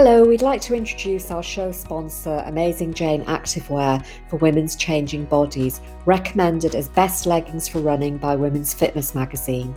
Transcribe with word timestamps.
Hello, 0.00 0.22
we'd 0.22 0.42
like 0.42 0.60
to 0.60 0.76
introduce 0.76 1.32
our 1.32 1.42
show 1.42 1.72
sponsor, 1.72 2.44
Amazing 2.46 2.94
Jane 2.94 3.24
Activewear 3.24 4.06
for 4.28 4.36
women's 4.36 4.76
changing 4.76 5.24
bodies, 5.24 5.80
recommended 6.06 6.76
as 6.76 6.88
best 6.88 7.26
leggings 7.26 7.66
for 7.66 7.80
running 7.80 8.16
by 8.16 8.36
Women's 8.36 8.72
Fitness 8.72 9.12
magazine. 9.16 9.74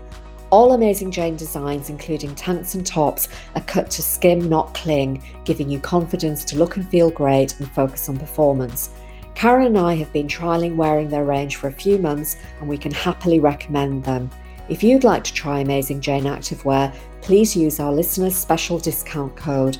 All 0.51 0.73
Amazing 0.73 1.10
Jane 1.10 1.35
designs, 1.35 1.89
including 1.89 2.35
tanks 2.35 2.76
and 2.76 2.85
tops, 2.85 3.29
are 3.55 3.63
cut 3.63 3.89
to 3.89 4.03
skim, 4.03 4.47
not 4.47 4.76
cling, 4.76 5.23
giving 5.44 5.71
you 5.71 5.79
confidence 5.79 6.46
to 6.46 6.58
look 6.60 6.76
and 6.76 6.88
feel 6.88 7.10
great 7.10 7.60
and 7.60 7.72
focus 7.72 8.08
on 8.08 8.19
performance. 8.19 8.92
Karen 9.33 9.65
and 9.65 9.78
I 9.79 9.96
have 9.96 10.13
been 10.13 10.28
trialling 10.28 10.76
wearing 10.76 11.10
their 11.10 11.26
range 11.26 11.56
for 11.56 11.65
a 11.67 11.74
few 11.74 11.97
months 11.97 12.38
and 12.60 12.69
we 12.69 12.78
can 12.78 12.92
happily 12.92 13.40
recommend 13.40 14.03
them. 14.03 14.29
If 14.69 14.83
you'd 14.83 15.03
like 15.03 15.24
to 15.24 15.33
try 15.33 15.62
Amazing 15.62 16.02
Jane 16.02 16.26
Activewear, 16.26 16.94
please 17.22 17.55
use 17.55 17.80
our 17.80 17.91
listeners' 17.91 18.35
special 18.35 18.77
discount 18.77 19.35
code 19.35 19.80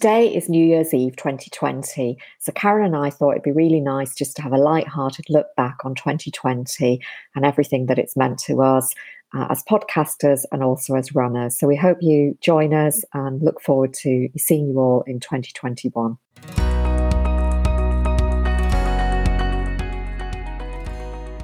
Today 0.00 0.34
is 0.34 0.48
New 0.48 0.64
Year's 0.64 0.94
Eve 0.94 1.14
2020, 1.16 2.16
so 2.38 2.52
Karen 2.52 2.86
and 2.86 2.96
I 2.96 3.10
thought 3.10 3.32
it'd 3.32 3.42
be 3.42 3.52
really 3.52 3.80
nice 3.80 4.14
just 4.14 4.34
to 4.36 4.42
have 4.42 4.54
a 4.54 4.56
light-hearted 4.56 5.26
look 5.28 5.48
back 5.58 5.76
on 5.84 5.94
2020 5.94 6.98
and 7.36 7.44
everything 7.44 7.84
that 7.84 7.98
it's 7.98 8.16
meant 8.16 8.38
to 8.38 8.62
us 8.62 8.94
uh, 9.34 9.48
as 9.50 9.62
podcasters 9.64 10.46
and 10.52 10.64
also 10.64 10.94
as 10.94 11.14
runners. 11.14 11.58
So 11.58 11.66
we 11.66 11.76
hope 11.76 11.98
you 12.00 12.38
join 12.40 12.72
us 12.72 13.04
and 13.12 13.42
look 13.42 13.60
forward 13.60 13.92
to 14.00 14.30
seeing 14.38 14.68
you 14.68 14.78
all 14.78 15.02
in 15.06 15.20
2021. 15.20 16.16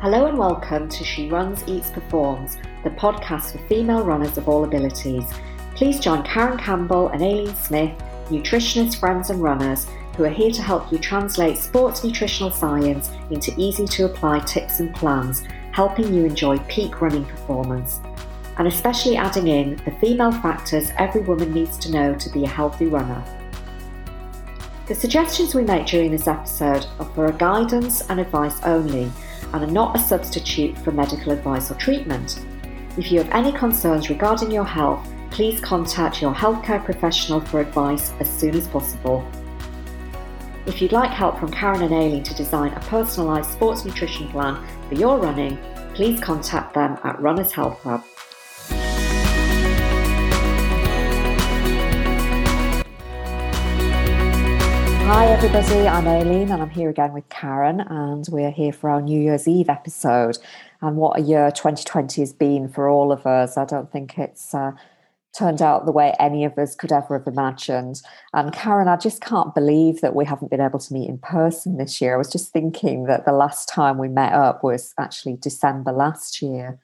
Hello 0.01 0.29
and 0.29 0.39
welcome 0.39 0.89
to 0.89 1.05
She 1.05 1.29
Runs, 1.29 1.63
Eats, 1.67 1.91
Performs, 1.91 2.57
the 2.85 2.91
podcast 2.91 3.53
for 3.53 3.59
female 3.69 4.03
runners 4.03 4.39
of 4.39 4.49
all 4.49 4.65
abilities. 4.65 5.25
Please 5.75 6.01
join 6.01 6.23
Karen 6.23 6.57
Campbell 6.57 7.09
and 7.09 7.21
Aileen 7.21 7.55
Smith, 7.57 7.93
nutritionists, 8.29 8.99
friends, 8.99 9.31
and 9.31 9.43
runners, 9.43 9.87
who 10.17 10.25
are 10.25 10.31
here 10.31 10.51
to 10.51 10.63
help 10.63 10.91
you 10.91 10.99
translate 10.99 11.59
sports 11.59 12.03
nutritional 12.03 12.51
science 12.51 13.11
into 13.31 13.53
easy 13.57 13.87
to 13.87 14.07
apply 14.07 14.41
tips 14.41 14.81
and 14.81 14.95
plans 14.95 15.45
helping 15.73 16.15
you 16.15 16.25
enjoy 16.25 16.59
peak 16.61 17.03
running 17.03 17.25
performance, 17.27 18.01
and 18.57 18.67
especially 18.67 19.17
adding 19.17 19.49
in 19.49 19.77
the 19.85 19.91
female 20.01 20.33
factors 20.33 20.91
every 20.97 21.21
woman 21.21 21.53
needs 21.53 21.77
to 21.77 21.91
know 21.91 22.15
to 22.15 22.31
be 22.31 22.45
a 22.45 22.49
healthy 22.49 22.87
runner. 22.87 23.23
The 24.87 24.95
suggestions 24.95 25.55
we 25.55 25.65
make 25.65 25.87
during 25.87 26.13
this 26.13 26.29
episode 26.29 26.87
are 26.99 27.11
for 27.15 27.31
guidance 27.33 28.09
and 28.09 28.21
advice 28.21 28.63
only 28.63 29.11
and 29.53 29.65
are 29.65 29.71
not 29.71 29.97
a 29.97 29.99
substitute 29.99 30.79
for 30.79 30.93
medical 30.93 31.33
advice 31.33 31.71
or 31.71 31.75
treatment. 31.75 32.47
If 32.97 33.13
you 33.13 33.19
have 33.19 33.31
any 33.33 33.53
concerns 33.53 34.09
regarding 34.09 34.51
your 34.51 34.65
health, 34.65 35.07
please 35.37 35.61
contact 35.61 36.23
your 36.23 36.33
healthcare 36.33 36.83
professional 36.83 37.43
for 37.43 37.61
advice 37.61 38.11
as 38.21 38.31
soon 38.41 38.55
as 38.55 38.67
possible. 38.69 39.23
If 40.65 40.81
you'd 40.81 40.93
like 40.93 41.11
help 41.11 41.39
from 41.39 41.51
Karen 41.51 41.83
and 41.83 41.93
Aileen 41.93 42.23
to 42.23 42.35
design 42.35 42.73
a 42.73 42.81
personalised 42.81 43.53
sports 43.53 43.85
nutrition 43.85 44.29
plan 44.29 44.67
for 44.89 44.95
your 44.95 45.19
running, 45.19 45.59
please 45.93 46.19
contact 46.21 46.73
them 46.73 46.99
at 47.05 47.21
Runners 47.21 47.53
Health 47.53 47.79
Hub. 47.83 48.03
Hi, 55.05 55.27
everybody. 55.27 55.87
I'm 55.87 56.09
Aileen, 56.09 56.51
and 56.51 56.63
I'm 56.63 56.71
here 56.71 56.89
again 56.89 57.13
with 57.13 57.29
Karen, 57.29 57.83
and 57.83 58.27
we're 58.31 58.51
here 58.51 58.73
for 58.73 58.89
our 58.89 59.03
New 59.03 59.21
Year's 59.21 59.47
Eve 59.47 59.69
episode. 59.69 60.39
And 60.81 60.97
what 60.97 61.19
a 61.19 61.23
year 61.23 61.51
2020 61.51 62.23
has 62.23 62.33
been 62.33 62.71
for 62.71 62.89
all 62.89 63.13
of 63.13 63.27
us. 63.27 63.59
I 63.59 63.67
don't 63.67 63.93
think 63.93 64.19
it's 64.19 64.55
uh, 64.55 64.73
turned 65.37 65.61
out 65.61 65.87
the 65.87 65.93
way 65.93 66.15
any 66.19 66.45
of 66.45 66.57
us 66.59 66.75
could 66.75 66.93
ever 66.93 67.19
have 67.19 67.27
imagined. 67.27 68.01
And 68.33 68.53
Karen, 68.53 68.89
I 68.89 68.97
just 68.97 69.21
can't 69.21 69.55
believe 69.55 70.01
that 70.01 70.15
we 70.15 70.25
haven't 70.25 70.51
been 70.51 70.61
able 70.61 70.79
to 70.79 70.93
meet 70.93 71.09
in 71.09 71.19
person 71.19 71.77
this 71.77 72.01
year. 72.01 72.15
I 72.15 72.19
was 72.19 72.31
just 72.31 72.53
thinking 72.53 73.05
that 73.05 73.25
the 73.25 73.33
last 73.33 73.69
time 73.69 73.99
we 73.99 74.09
met 74.09 74.33
up 74.33 74.65
was 74.65 74.95
actually 74.99 75.37
December 75.37 75.93
last 75.93 76.41
year. 76.41 76.79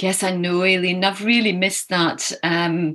Yes, 0.00 0.22
I 0.22 0.30
know, 0.30 0.62
Aileen. 0.62 1.02
I've 1.02 1.24
really 1.24 1.50
missed 1.50 1.88
that 1.88 2.30
um, 2.44 2.94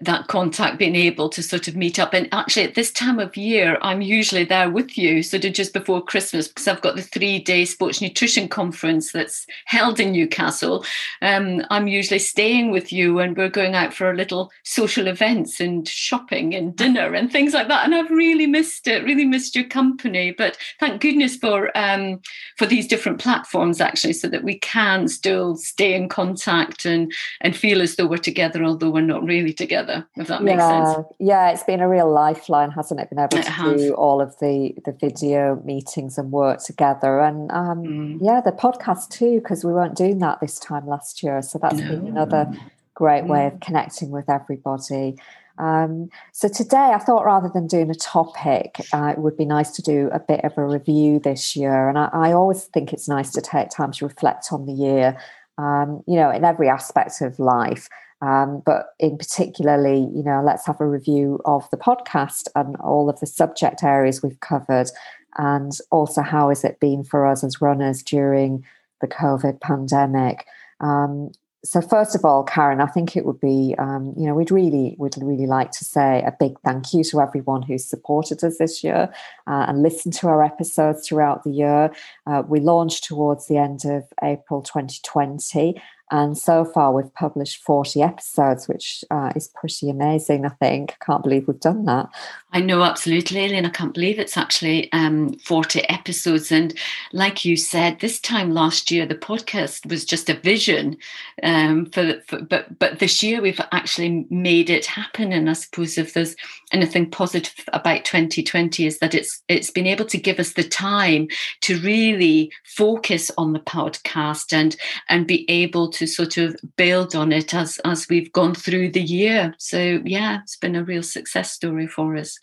that 0.00 0.28
contact, 0.28 0.78
being 0.78 0.94
able 0.94 1.28
to 1.30 1.42
sort 1.42 1.66
of 1.66 1.74
meet 1.74 1.98
up. 1.98 2.14
And 2.14 2.28
actually, 2.32 2.64
at 2.64 2.76
this 2.76 2.92
time 2.92 3.18
of 3.18 3.36
year, 3.36 3.76
I'm 3.82 4.02
usually 4.02 4.44
there 4.44 4.70
with 4.70 4.96
you, 4.96 5.24
sort 5.24 5.44
of 5.44 5.52
just 5.52 5.72
before 5.72 6.04
Christmas, 6.04 6.46
because 6.46 6.68
I've 6.68 6.80
got 6.80 6.94
the 6.94 7.02
three 7.02 7.40
day 7.40 7.64
sports 7.64 8.00
nutrition 8.00 8.46
conference 8.46 9.10
that's 9.10 9.48
held 9.64 9.98
in 9.98 10.12
Newcastle. 10.12 10.84
Um, 11.22 11.64
I'm 11.70 11.88
usually 11.88 12.20
staying 12.20 12.70
with 12.70 12.92
you, 12.92 13.18
and 13.18 13.36
we're 13.36 13.48
going 13.48 13.74
out 13.74 13.92
for 13.92 14.10
a 14.10 14.16
little 14.16 14.52
social 14.62 15.08
events 15.08 15.58
and 15.58 15.88
shopping 15.88 16.54
and 16.54 16.76
dinner 16.76 17.14
and 17.14 17.32
things 17.32 17.52
like 17.52 17.66
that. 17.66 17.84
And 17.84 17.96
I've 17.96 18.10
really 18.10 18.46
missed 18.46 18.86
it. 18.86 19.02
Really 19.02 19.24
missed 19.24 19.56
your 19.56 19.64
company. 19.64 20.30
But 20.30 20.56
thank 20.78 21.00
goodness 21.00 21.34
for 21.34 21.76
um, 21.76 22.20
for 22.58 22.66
these 22.66 22.86
different 22.86 23.18
platforms, 23.18 23.80
actually, 23.80 24.12
so 24.12 24.28
that 24.28 24.44
we 24.44 24.56
can 24.60 25.08
still 25.08 25.56
stay 25.56 25.94
in 25.94 26.08
contact 26.08 26.43
and 26.46 27.12
and 27.40 27.56
feel 27.56 27.82
as 27.82 27.96
though 27.96 28.06
we're 28.06 28.18
together, 28.18 28.64
although 28.64 28.90
we're 28.90 29.00
not 29.00 29.24
really 29.24 29.52
together. 29.52 30.06
If 30.16 30.28
that 30.28 30.42
makes 30.42 30.58
yeah. 30.58 30.94
sense. 30.94 31.06
Yeah, 31.18 31.50
it's 31.50 31.62
been 31.62 31.80
a 31.80 31.88
real 31.88 32.10
lifeline, 32.10 32.70
hasn't 32.70 33.00
it? 33.00 33.10
Been 33.10 33.18
able 33.18 33.38
it 33.38 33.44
to 33.44 33.50
has. 33.50 33.80
do 33.80 33.94
all 33.94 34.20
of 34.20 34.38
the 34.38 34.74
the 34.84 34.92
video 34.92 35.60
meetings 35.64 36.18
and 36.18 36.30
work 36.30 36.62
together, 36.62 37.20
and 37.20 37.50
um, 37.52 37.82
mm. 37.82 38.18
yeah, 38.20 38.40
the 38.40 38.52
podcast 38.52 39.10
too, 39.10 39.40
because 39.40 39.64
we 39.64 39.72
weren't 39.72 39.96
doing 39.96 40.18
that 40.18 40.40
this 40.40 40.58
time 40.58 40.86
last 40.86 41.22
year. 41.22 41.42
So 41.42 41.58
that's 41.58 41.76
no. 41.76 41.88
been 41.88 42.06
another 42.06 42.52
great 42.94 43.24
way 43.24 43.46
of 43.46 43.54
mm. 43.54 43.60
connecting 43.60 44.10
with 44.10 44.28
everybody. 44.28 45.16
Um, 45.58 46.10
so 46.32 46.48
today 46.48 46.92
I 46.94 46.98
thought 46.98 47.24
rather 47.24 47.48
than 47.48 47.66
doing 47.66 47.90
a 47.90 47.94
topic, 47.94 48.80
uh, 48.92 49.12
it 49.16 49.18
would 49.18 49.36
be 49.36 49.44
nice 49.44 49.70
to 49.72 49.82
do 49.82 50.10
a 50.12 50.18
bit 50.18 50.44
of 50.44 50.58
a 50.58 50.66
review 50.66 51.20
this 51.20 51.54
year. 51.54 51.88
And 51.88 51.96
I, 51.96 52.08
I, 52.12 52.32
always 52.32 52.64
think 52.64 52.92
it's 52.92 53.08
nice 53.08 53.30
to 53.32 53.40
take 53.40 53.70
time 53.70 53.92
to 53.92 54.06
reflect 54.06 54.48
on 54.50 54.66
the 54.66 54.72
year 54.72 55.16
um, 55.58 56.02
you 56.06 56.16
know, 56.16 56.30
in 56.30 56.44
every 56.44 56.68
aspect 56.68 57.20
of 57.20 57.38
life. 57.38 57.88
Um, 58.22 58.62
but 58.64 58.86
in 58.98 59.18
particularly, 59.18 59.98
you 60.14 60.22
know, 60.22 60.42
let's 60.44 60.66
have 60.66 60.80
a 60.80 60.88
review 60.88 61.40
of 61.44 61.68
the 61.70 61.76
podcast 61.76 62.48
and 62.54 62.76
all 62.76 63.10
of 63.10 63.20
the 63.20 63.26
subject 63.26 63.82
areas 63.82 64.22
we've 64.22 64.40
covered, 64.40 64.88
and 65.36 65.72
also 65.90 66.22
how 66.22 66.48
has 66.48 66.64
it 66.64 66.80
been 66.80 67.04
for 67.04 67.26
us 67.26 67.44
as 67.44 67.60
runners 67.60 68.02
during 68.02 68.64
the 69.00 69.08
COVID 69.08 69.60
pandemic. 69.60 70.46
Um, 70.80 71.32
so 71.64 71.80
first 71.80 72.14
of 72.14 72.26
all, 72.26 72.44
Karen, 72.44 72.82
I 72.82 72.86
think 72.86 73.16
it 73.16 73.24
would 73.24 73.40
be, 73.40 73.74
um, 73.78 74.12
you 74.18 74.26
know, 74.26 74.34
we'd 74.34 74.50
really, 74.50 74.96
would 74.98 75.16
really 75.22 75.46
like 75.46 75.70
to 75.72 75.84
say 75.84 76.22
a 76.22 76.36
big 76.38 76.60
thank 76.60 76.92
you 76.92 77.02
to 77.04 77.22
everyone 77.22 77.62
who's 77.62 77.86
supported 77.86 78.44
us 78.44 78.58
this 78.58 78.84
year 78.84 79.08
uh, 79.46 79.64
and 79.66 79.82
listened 79.82 80.12
to 80.14 80.28
our 80.28 80.42
episodes 80.44 81.08
throughout 81.08 81.42
the 81.42 81.50
year. 81.50 81.90
Uh, 82.26 82.42
we 82.46 82.60
launched 82.60 83.04
towards 83.04 83.46
the 83.46 83.56
end 83.56 83.86
of 83.86 84.04
April 84.22 84.60
2020, 84.60 85.80
and 86.16 86.38
so 86.38 86.64
far, 86.64 86.92
we've 86.92 87.12
published 87.14 87.64
40 87.64 88.00
episodes, 88.00 88.68
which 88.68 89.04
uh, 89.10 89.32
is 89.34 89.48
pretty 89.48 89.90
amazing, 89.90 90.46
I 90.46 90.50
think. 90.50 90.92
I 90.92 91.04
can't 91.04 91.24
believe 91.24 91.48
we've 91.48 91.58
done 91.58 91.86
that. 91.86 92.08
I 92.52 92.60
know, 92.60 92.84
absolutely, 92.84 93.40
Aileen. 93.40 93.66
I 93.66 93.70
can't 93.70 93.92
believe 93.92 94.20
it's 94.20 94.36
actually 94.36 94.92
um, 94.92 95.32
40 95.40 95.88
episodes. 95.88 96.52
And 96.52 96.72
like 97.12 97.44
you 97.44 97.56
said, 97.56 97.98
this 97.98 98.20
time 98.20 98.52
last 98.52 98.92
year, 98.92 99.06
the 99.06 99.16
podcast 99.16 99.90
was 99.90 100.04
just 100.04 100.30
a 100.30 100.34
vision. 100.34 100.96
Um, 101.42 101.86
for, 101.86 102.20
for, 102.28 102.42
but, 102.42 102.78
but 102.78 103.00
this 103.00 103.20
year, 103.20 103.42
we've 103.42 103.60
actually 103.72 104.24
made 104.30 104.70
it 104.70 104.86
happen. 104.86 105.32
And 105.32 105.50
I 105.50 105.54
suppose 105.54 105.98
if 105.98 106.14
there's 106.14 106.36
anything 106.74 107.08
positive 107.08 107.64
about 107.72 108.04
2020 108.04 108.86
is 108.86 108.98
that 108.98 109.14
it's 109.14 109.42
it's 109.48 109.70
been 109.70 109.86
able 109.86 110.04
to 110.06 110.18
give 110.18 110.40
us 110.40 110.52
the 110.54 110.64
time 110.64 111.28
to 111.62 111.78
really 111.80 112.50
focus 112.64 113.30
on 113.38 113.52
the 113.52 113.60
podcast 113.60 114.52
and 114.52 114.76
and 115.08 115.26
be 115.26 115.48
able 115.48 115.88
to 115.90 116.06
sort 116.06 116.36
of 116.36 116.56
build 116.76 117.14
on 117.14 117.32
it 117.32 117.54
as 117.54 117.78
as 117.84 118.08
we've 118.08 118.32
gone 118.32 118.54
through 118.54 118.90
the 118.90 119.02
year. 119.02 119.54
So 119.58 120.02
yeah, 120.04 120.40
it's 120.42 120.56
been 120.56 120.76
a 120.76 120.84
real 120.84 121.02
success 121.02 121.52
story 121.52 121.86
for 121.86 122.16
us. 122.16 122.38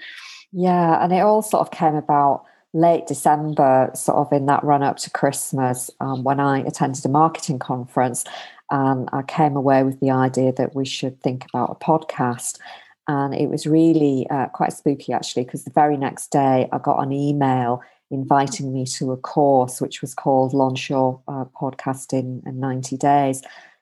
Yeah, 0.54 1.04
and 1.04 1.14
it 1.14 1.20
all 1.20 1.42
sort 1.42 1.68
of 1.68 1.72
came 1.72 1.96
about 1.96 2.46
late 2.74 3.06
December, 3.08 3.92
sort 3.94 4.18
of 4.18 4.32
in 4.32 4.46
that 4.46 4.64
run 4.64 4.84
up 4.84 4.98
to 4.98 5.10
Christmas, 5.10 5.90
um, 6.00 6.24
when 6.24 6.40
I 6.40 6.60
attended 6.60 7.06
a 7.06 7.10
marketing 7.10 7.60
conference. 7.60 8.24
And 8.70 9.10
I 9.12 9.22
came 9.24 9.58
away 9.58 9.84
with 9.84 10.00
the 10.00 10.12
idea 10.12 10.54
that 10.54 10.74
we 10.74 10.86
should 10.86 11.22
think 11.22 11.46
about 11.50 11.72
a 11.72 11.86
podcast. 11.86 12.58
And 13.12 13.36
it 13.36 13.50
was 13.50 13.68
really 13.68 14.26
uh, 14.30 14.46
quite 14.48 14.72
spooky, 14.72 15.12
actually, 15.12 15.44
because 15.44 15.66
the 15.66 15.72
very 15.72 15.98
next 15.98 16.32
day 16.32 16.70
I 16.72 16.78
got 16.78 17.04
an 17.04 17.12
email 17.12 17.82
inviting 18.10 18.72
me 18.74 18.86
to 18.86 19.12
a 19.12 19.18
course 19.18 19.82
which 19.82 20.02
was 20.02 20.14
called 20.14 20.54
Launch 20.54 20.90
Your 20.90 21.22
uh, 21.28 21.44
Podcast 21.60 22.14
in, 22.14 22.42
in 22.46 22.62
90 22.62 22.96
Days. 22.96 23.42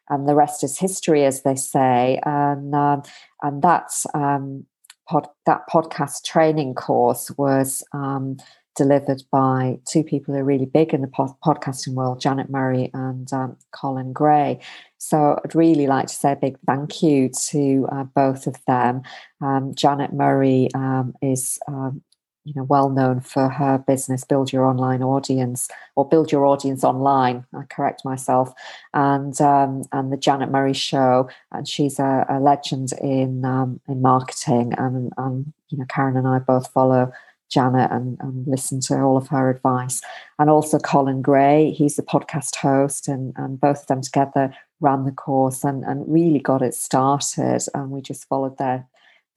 And 0.10 0.28
the 0.28 0.34
rest 0.34 0.64
is 0.64 0.80
history, 0.80 1.26
as 1.26 1.44
they 1.44 1.56
say. 1.56 2.20
And, 2.26 2.74
um, 2.74 3.04
and 3.44 3.62
that's, 3.62 4.08
um, 4.16 4.66
pod, 5.08 5.28
that 5.46 5.62
podcast 5.70 6.24
training 6.24 6.74
course 6.74 7.30
was 7.38 7.84
um, 7.94 8.38
delivered 8.75 9.22
by 9.32 9.78
two 9.88 10.04
people 10.04 10.34
who 10.34 10.40
are 10.40 10.44
really 10.44 10.66
big 10.66 10.92
in 10.92 11.02
the 11.02 11.08
podcasting 11.08 11.94
world, 11.94 12.20
Janet 12.20 12.50
Murray 12.50 12.90
and 12.96 13.32
um, 13.32 13.58
Colin 13.72 14.12
Gray. 14.12 14.60
So 15.00 15.40
I'd 15.44 15.56
really 15.56 15.88
like 15.88 16.07
to 16.07 16.13
say 16.13 16.34
a 16.34 16.36
big 16.36 16.57
thank 16.68 17.01
you 17.01 17.30
to 17.50 17.88
uh, 17.92 18.04
both 18.04 18.48
of 18.48 18.56
them. 18.68 19.01
Um, 19.42 19.74
Janet 19.74 20.13
Murray 20.13 20.69
um, 20.75 21.13
is 21.22 21.57
um, 21.68 22.01
you 22.44 22.54
know 22.56 22.63
well 22.63 22.90
known 22.90 23.22
for 23.22 23.50
her 23.50 23.78
business 23.78 24.24
build 24.24 24.51
your 24.51 24.66
online 24.66 25.04
audience 25.04 25.68
or 25.96 26.07
build 26.07 26.31
your 26.31 26.46
audience 26.46 26.84
online 26.84 27.46
i 27.54 27.63
correct 27.69 28.04
myself 28.06 28.51
and 28.94 29.40
um, 29.42 29.84
and 29.92 30.12
the 30.12 30.18
janet 30.18 30.50
murray 30.50 30.74
show 30.74 31.30
and 31.51 31.68
she's 31.68 32.00
a, 32.00 32.25
a 32.30 32.40
legend 32.40 32.94
in 33.01 33.44
um, 33.46 33.80
in 33.88 34.01
marketing 34.01 34.74
and, 34.78 35.12
and 35.18 35.54
you 35.68 35.78
know 35.78 35.86
karen 35.90 36.18
and 36.18 36.28
i 36.28 36.40
both 36.40 36.72
follow 36.72 37.12
Janet 37.50 37.92
and, 37.92 38.16
and 38.19 38.46
listen 38.48 38.80
to 38.81 39.00
all 39.00 39.18
of 39.18 39.28
her 39.30 39.50
advice. 39.50 40.01
And 40.38 40.51
also 40.51 40.78
Colin 40.78 41.24
Gray, 41.24 41.72
he's 41.72 41.96
the 41.96 42.04
podcast 42.04 42.56
host, 42.56 43.07
and, 43.07 43.34
and 43.38 43.60
both 43.60 43.81
of 43.81 43.88
them 43.88 44.01
together 44.01 44.54
ran 44.80 45.06
the 45.06 45.12
course 45.12 45.64
and, 45.64 45.84
and 45.84 46.12
really 46.12 46.40
got 46.40 46.62
it 46.62 46.74
started. 46.74 47.62
And 47.74 47.92
we 47.92 48.02
just 48.02 48.28
followed 48.28 48.58
their 48.58 48.88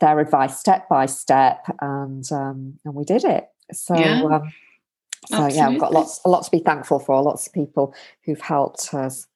their 0.01 0.19
advice 0.19 0.59
step 0.59 0.89
by 0.89 1.07
step, 1.07 1.65
and 1.81 2.31
um, 2.33 2.79
and 2.85 2.95
we 2.95 3.05
did 3.05 3.25
it. 3.25 3.49
So. 3.73 3.97
Yeah. 3.97 4.23
Um, 4.23 4.53
so 5.27 5.37
Absolutely. 5.37 5.57
yeah, 5.57 5.69
we've 5.69 5.81
got 5.81 5.93
lots 5.93 6.21
a 6.25 6.29
lot 6.29 6.43
to 6.43 6.51
be 6.51 6.59
thankful 6.59 6.99
for. 6.99 7.23
Lots 7.23 7.47
of 7.47 7.53
people 7.53 7.95
who've 8.25 8.41
helped 8.41 8.93
us 8.93 9.29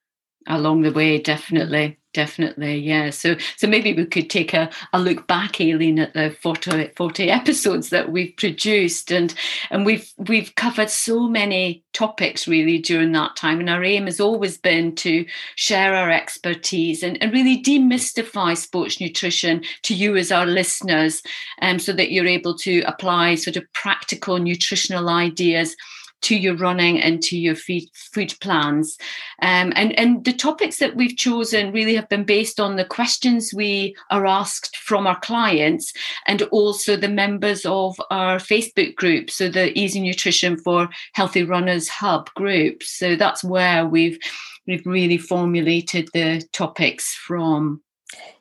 along 0.48 0.82
the 0.82 0.90
way. 0.90 1.18
Definitely, 1.18 1.96
definitely 2.16 2.78
yeah. 2.78 3.10
So 3.10 3.36
so 3.56 3.66
maybe 3.66 3.92
we 3.92 4.06
could 4.06 4.30
take 4.30 4.54
a, 4.54 4.70
a 4.94 4.98
look 4.98 5.26
back 5.26 5.60
aileen 5.60 5.98
at 5.98 6.14
the 6.14 6.34
40, 6.40 6.92
40 6.96 7.30
episodes 7.30 7.90
that 7.90 8.10
we've 8.10 8.34
produced 8.38 9.12
and 9.12 9.34
and 9.70 9.84
we've 9.84 10.10
we've 10.16 10.54
covered 10.54 10.88
so 10.88 11.28
many 11.28 11.84
topics 11.92 12.48
really 12.48 12.78
during 12.78 13.12
that 13.12 13.36
time 13.36 13.60
and 13.60 13.68
our 13.68 13.84
aim 13.84 14.06
has 14.06 14.18
always 14.18 14.56
been 14.56 14.94
to 14.94 15.26
share 15.56 15.94
our 15.94 16.10
expertise 16.10 17.02
and, 17.02 17.22
and 17.22 17.34
really 17.34 17.62
demystify 17.62 18.56
sports 18.56 18.98
nutrition 18.98 19.62
to 19.82 19.94
you 19.94 20.16
as 20.16 20.32
our 20.32 20.46
listeners 20.46 21.22
um, 21.60 21.78
so 21.78 21.92
that 21.92 22.10
you're 22.10 22.26
able 22.26 22.56
to 22.56 22.80
apply 22.86 23.34
sort 23.34 23.56
of 23.56 23.72
practical 23.74 24.38
nutritional 24.38 25.10
ideas 25.10 25.76
to 26.22 26.36
your 26.36 26.56
running 26.56 27.00
and 27.00 27.22
to 27.22 27.38
your 27.38 27.54
food, 27.54 27.84
food 27.94 28.34
plans. 28.40 28.96
Um, 29.42 29.72
and, 29.76 29.98
and 29.98 30.24
the 30.24 30.32
topics 30.32 30.78
that 30.78 30.96
we've 30.96 31.16
chosen 31.16 31.72
really 31.72 31.94
have 31.94 32.08
been 32.08 32.24
based 32.24 32.58
on 32.58 32.76
the 32.76 32.84
questions 32.84 33.52
we 33.54 33.94
are 34.10 34.26
asked 34.26 34.76
from 34.76 35.06
our 35.06 35.18
clients 35.20 35.92
and 36.26 36.42
also 36.42 36.96
the 36.96 37.08
members 37.08 37.64
of 37.66 37.96
our 38.10 38.38
Facebook 38.38 38.94
group, 38.96 39.30
so 39.30 39.48
the 39.48 39.76
Easy 39.78 40.00
Nutrition 40.00 40.56
for 40.58 40.88
Healthy 41.14 41.44
Runners 41.44 41.88
Hub 41.88 42.32
group. 42.34 42.82
So 42.82 43.16
that's 43.16 43.44
where 43.44 43.86
we've 43.86 44.18
we've 44.66 44.86
really 44.86 45.18
formulated 45.18 46.08
the 46.12 46.42
topics 46.52 47.14
from. 47.14 47.82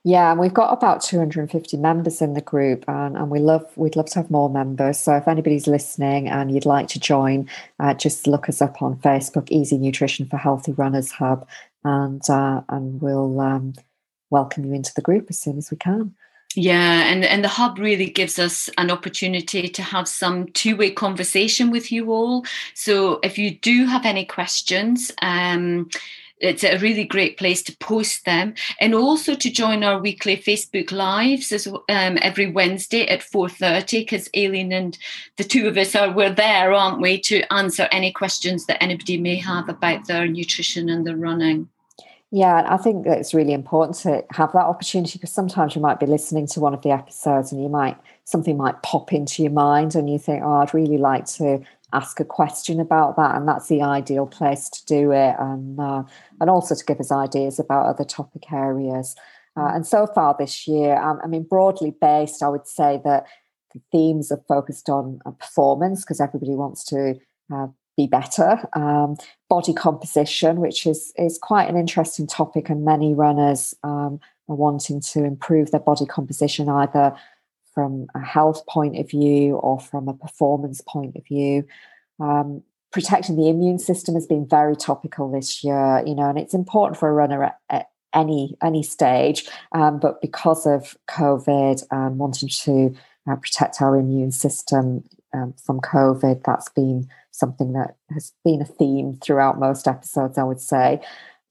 Yeah, 0.04 0.32
and 0.32 0.40
we've 0.40 0.54
got 0.54 0.72
about 0.72 1.02
250 1.02 1.78
members 1.78 2.22
in 2.22 2.36
the 2.36 2.42
group, 2.42 2.86
and, 2.88 3.18
and 3.18 3.30
we 3.32 3.40
love 3.40 3.66
we'd 3.76 3.96
love 3.96 4.06
to 4.08 4.20
have 4.20 4.30
more 4.30 4.50
members. 4.50 5.00
So 5.00 5.16
if 5.16 5.28
anybody's 5.28 5.66
listening 5.66 6.28
and 6.30 6.52
you'd 6.52 6.66
like 6.66 6.88
to 6.90 7.00
join, 7.00 7.50
uh, 7.80 7.96
just 7.96 8.28
look 8.28 8.48
us 8.48 8.62
up 8.62 8.82
on 8.82 8.98
Facebook, 8.98 9.50
Easy 9.50 9.78
Nutrition 9.78 10.28
for 10.28 10.38
Healthy 10.38 10.74
Runners 10.74 11.12
Hub, 11.12 11.48
and 11.84 12.22
uh, 12.30 12.62
and 12.70 13.02
we'll 13.02 13.42
um, 13.42 13.74
welcome 14.30 14.66
you 14.66 14.74
into 14.74 14.94
the 14.94 15.02
group 15.02 15.28
as 15.30 15.40
soon 15.40 15.58
as 15.58 15.72
we 15.72 15.78
can. 15.78 16.14
Yeah, 16.56 17.12
and, 17.12 17.26
and 17.26 17.44
the 17.44 17.50
hub 17.50 17.80
really 17.80 18.10
gives 18.10 18.40
us 18.40 18.70
an 18.78 18.90
opportunity 18.90 19.68
to 19.68 19.82
have 19.82 20.08
some 20.08 20.48
two 20.50 20.78
way 20.78 20.90
conversation 20.90 21.70
with 21.70 21.92
you 21.92 22.12
all. 22.12 22.46
So 22.74 23.20
if 23.24 23.38
you 23.38 23.52
do 23.52 23.86
have 23.86 24.06
any 24.06 24.24
questions, 24.24 25.12
um, 25.22 25.90
it's 26.46 26.64
a 26.64 26.78
really 26.80 27.04
great 27.04 27.38
place 27.38 27.62
to 27.64 27.78
post 27.78 28.26
them. 28.26 28.54
And 28.80 28.94
also 28.94 29.36
to 29.36 29.50
join 29.50 29.84
our 29.84 30.00
weekly 30.00 30.38
facebook 30.38 30.92
lives 30.92 31.52
as 31.52 31.68
um, 31.68 32.18
every 32.22 32.50
wednesday 32.50 33.08
at 33.08 33.22
4.30 33.22 34.02
because 34.02 34.30
aileen 34.36 34.72
and 34.72 34.98
the 35.38 35.44
two 35.44 35.68
of 35.68 35.78
us 35.78 35.96
are 35.96 36.12
we're 36.12 36.34
there 36.34 36.74
aren't 36.74 37.02
we 37.02 37.20
to 37.22 37.42
answer 37.54 37.88
any 37.92 38.12
questions 38.12 38.66
that 38.66 38.82
anybody 38.82 39.18
may 39.18 39.36
have 39.36 39.70
about 39.70 40.08
their 40.08 40.28
nutrition 40.28 40.90
and 40.90 41.06
their 41.06 41.18
running. 41.18 41.70
Yeah, 42.32 42.66
I 42.68 42.78
think 42.78 43.06
that 43.06 43.18
it's 43.18 43.34
really 43.34 43.54
important 43.54 43.98
to 44.00 44.26
have 44.32 44.52
that 44.54 44.66
opportunity 44.66 45.18
because 45.18 45.32
sometimes 45.32 45.76
you 45.76 45.82
might 45.82 46.00
be 46.00 46.06
listening 46.06 46.48
to 46.48 46.60
one 46.60 46.74
of 46.74 46.82
the 46.82 46.92
episodes 46.92 47.52
and 47.52 47.62
you 47.62 47.70
might 47.70 47.98
something 48.26 48.58
might 48.58 48.82
pop 48.82 49.14
into 49.14 49.44
your 49.44 49.52
mind 49.52 49.96
and 49.96 50.10
you 50.10 50.18
think, 50.18 50.44
oh, 50.44 50.56
I'd 50.56 50.74
really 50.74 50.98
like 50.98 51.26
to 51.38 51.64
ask 51.96 52.20
a 52.20 52.26
question 52.26 52.80
about 52.80 53.16
that, 53.16 53.36
and 53.36 53.48
that's 53.48 53.68
the 53.68 53.82
ideal 53.82 54.28
place 54.28 54.70
to 54.70 54.86
do 54.86 55.12
it, 55.12 55.36
and 55.40 55.80
uh, 55.80 56.04
and 56.40 56.50
also 56.50 56.76
to 56.76 56.86
give 56.86 57.00
us 57.00 57.12
ideas 57.12 57.60
about 57.60 57.86
other 57.88 58.04
topic 58.04 58.52
areas. 58.52 59.16
Uh, 59.58 59.72
and 59.74 59.88
so 59.88 60.06
far 60.06 60.36
this 60.38 60.68
year, 60.68 60.98
um, 60.98 61.20
I 61.24 61.28
mean, 61.28 61.44
broadly 61.44 61.94
based, 62.02 62.44
I 62.44 62.50
would 62.50 62.68
say 62.68 63.02
that 63.06 63.26
the 63.74 63.82
themes 63.92 64.32
are 64.32 64.44
focused 64.48 64.90
on 64.90 65.20
uh, 65.26 65.32
performance 65.32 66.04
because 66.04 66.20
everybody 66.20 66.56
wants 66.56 66.84
to 66.86 67.16
uh, 67.54 67.68
be 67.96 68.08
better. 68.08 68.68
Um, 68.74 69.16
body 69.50 69.74
composition, 69.74 70.60
which 70.60 70.86
is 70.86 71.14
is 71.18 71.40
quite 71.42 71.70
an 71.70 71.78
interesting 71.78 72.28
topic, 72.28 72.70
and 72.70 72.84
many 72.84 73.14
runners 73.14 73.74
um, 73.84 74.20
are 74.50 74.56
wanting 74.56 75.02
to 75.14 75.24
improve 75.24 75.72
their 75.72 75.80
body 75.80 76.06
composition 76.06 76.70
either 76.70 77.16
from 77.76 78.08
a 78.16 78.20
health 78.20 78.66
point 78.66 78.98
of 78.98 79.10
view 79.10 79.58
or 79.58 79.80
from 79.80 80.08
a 80.08 80.14
performance 80.14 80.82
point 80.82 81.16
of 81.16 81.28
view. 81.28 81.66
Um, 82.20 82.64
protecting 82.92 83.36
the 83.36 83.50
immune 83.50 83.78
system 83.78 84.16
has 84.16 84.26
been 84.26 84.48
very 84.48 84.76
topical 84.76 85.30
this 85.30 85.64
year, 85.64 86.02
you 86.08 86.16
know, 86.16 86.30
and 86.30 86.40
it's 86.40 86.54
important 86.54 86.98
for 86.98 87.10
a 87.10 87.14
runner 87.14 87.44
at, 87.44 87.60
at 87.70 87.90
any 88.14 88.56
any 88.64 88.82
stage. 88.82 89.48
Um, 89.74 90.00
but 90.00 90.22
because 90.22 90.66
of 90.66 90.96
COVID, 91.10 91.84
um, 91.92 92.18
wanting 92.18 92.50
to 92.64 92.96
uh, 93.30 93.36
protect 93.36 93.82
our 93.82 93.98
immune 93.98 94.32
system 94.32 95.04
um, 95.34 95.54
from 95.62 95.82
COVID, 95.82 96.44
that's 96.46 96.70
been 96.70 97.10
something 97.32 97.74
that 97.74 97.98
has 98.14 98.32
been 98.46 98.62
a 98.62 98.66
theme 98.66 99.20
throughout 99.22 99.60
most 99.60 99.88
episodes, 99.88 100.38
I 100.38 100.44
would 100.44 100.62
say. 100.62 101.02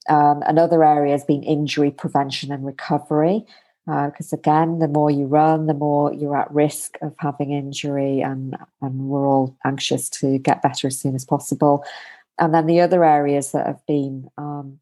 Um, 0.09 0.43
another 0.47 0.83
area 0.83 1.13
has 1.13 1.25
been 1.25 1.43
injury 1.43 1.91
prevention 1.91 2.51
and 2.51 2.65
recovery 2.65 3.45
because 3.87 4.33
uh, 4.33 4.37
again, 4.37 4.79
the 4.79 4.89
more 4.89 5.11
you 5.11 5.27
run, 5.27 5.67
the 5.67 5.75
more 5.75 6.13
you're 6.13 6.37
at 6.37 6.51
risk 6.51 6.97
of 7.03 7.15
having 7.19 7.53
injury, 7.53 8.21
and 8.21 8.57
and 8.81 9.09
we're 9.09 9.27
all 9.27 9.57
anxious 9.65 10.09
to 10.09 10.39
get 10.39 10.63
better 10.63 10.87
as 10.87 10.99
soon 10.99 11.15
as 11.15 11.25
possible. 11.25 11.85
And 12.39 12.55
then 12.55 12.67
the 12.67 12.81
other 12.81 13.05
areas 13.05 13.53
that 13.53 13.67
have 13.67 13.85
been 13.87 14.31
um, 14.39 14.81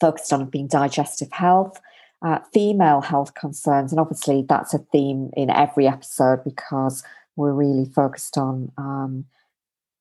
focused 0.00 0.32
on 0.32 0.40
have 0.40 0.50
been 0.50 0.66
digestive 0.66 1.30
health, 1.30 1.78
uh, 2.22 2.38
female 2.54 3.02
health 3.02 3.34
concerns, 3.34 3.92
and 3.92 4.00
obviously 4.00 4.46
that's 4.48 4.72
a 4.72 4.78
theme 4.78 5.30
in 5.36 5.50
every 5.50 5.86
episode 5.86 6.42
because 6.42 7.04
we're 7.36 7.52
really 7.52 7.84
focused 7.84 8.38
on 8.38 8.72
um, 8.78 9.26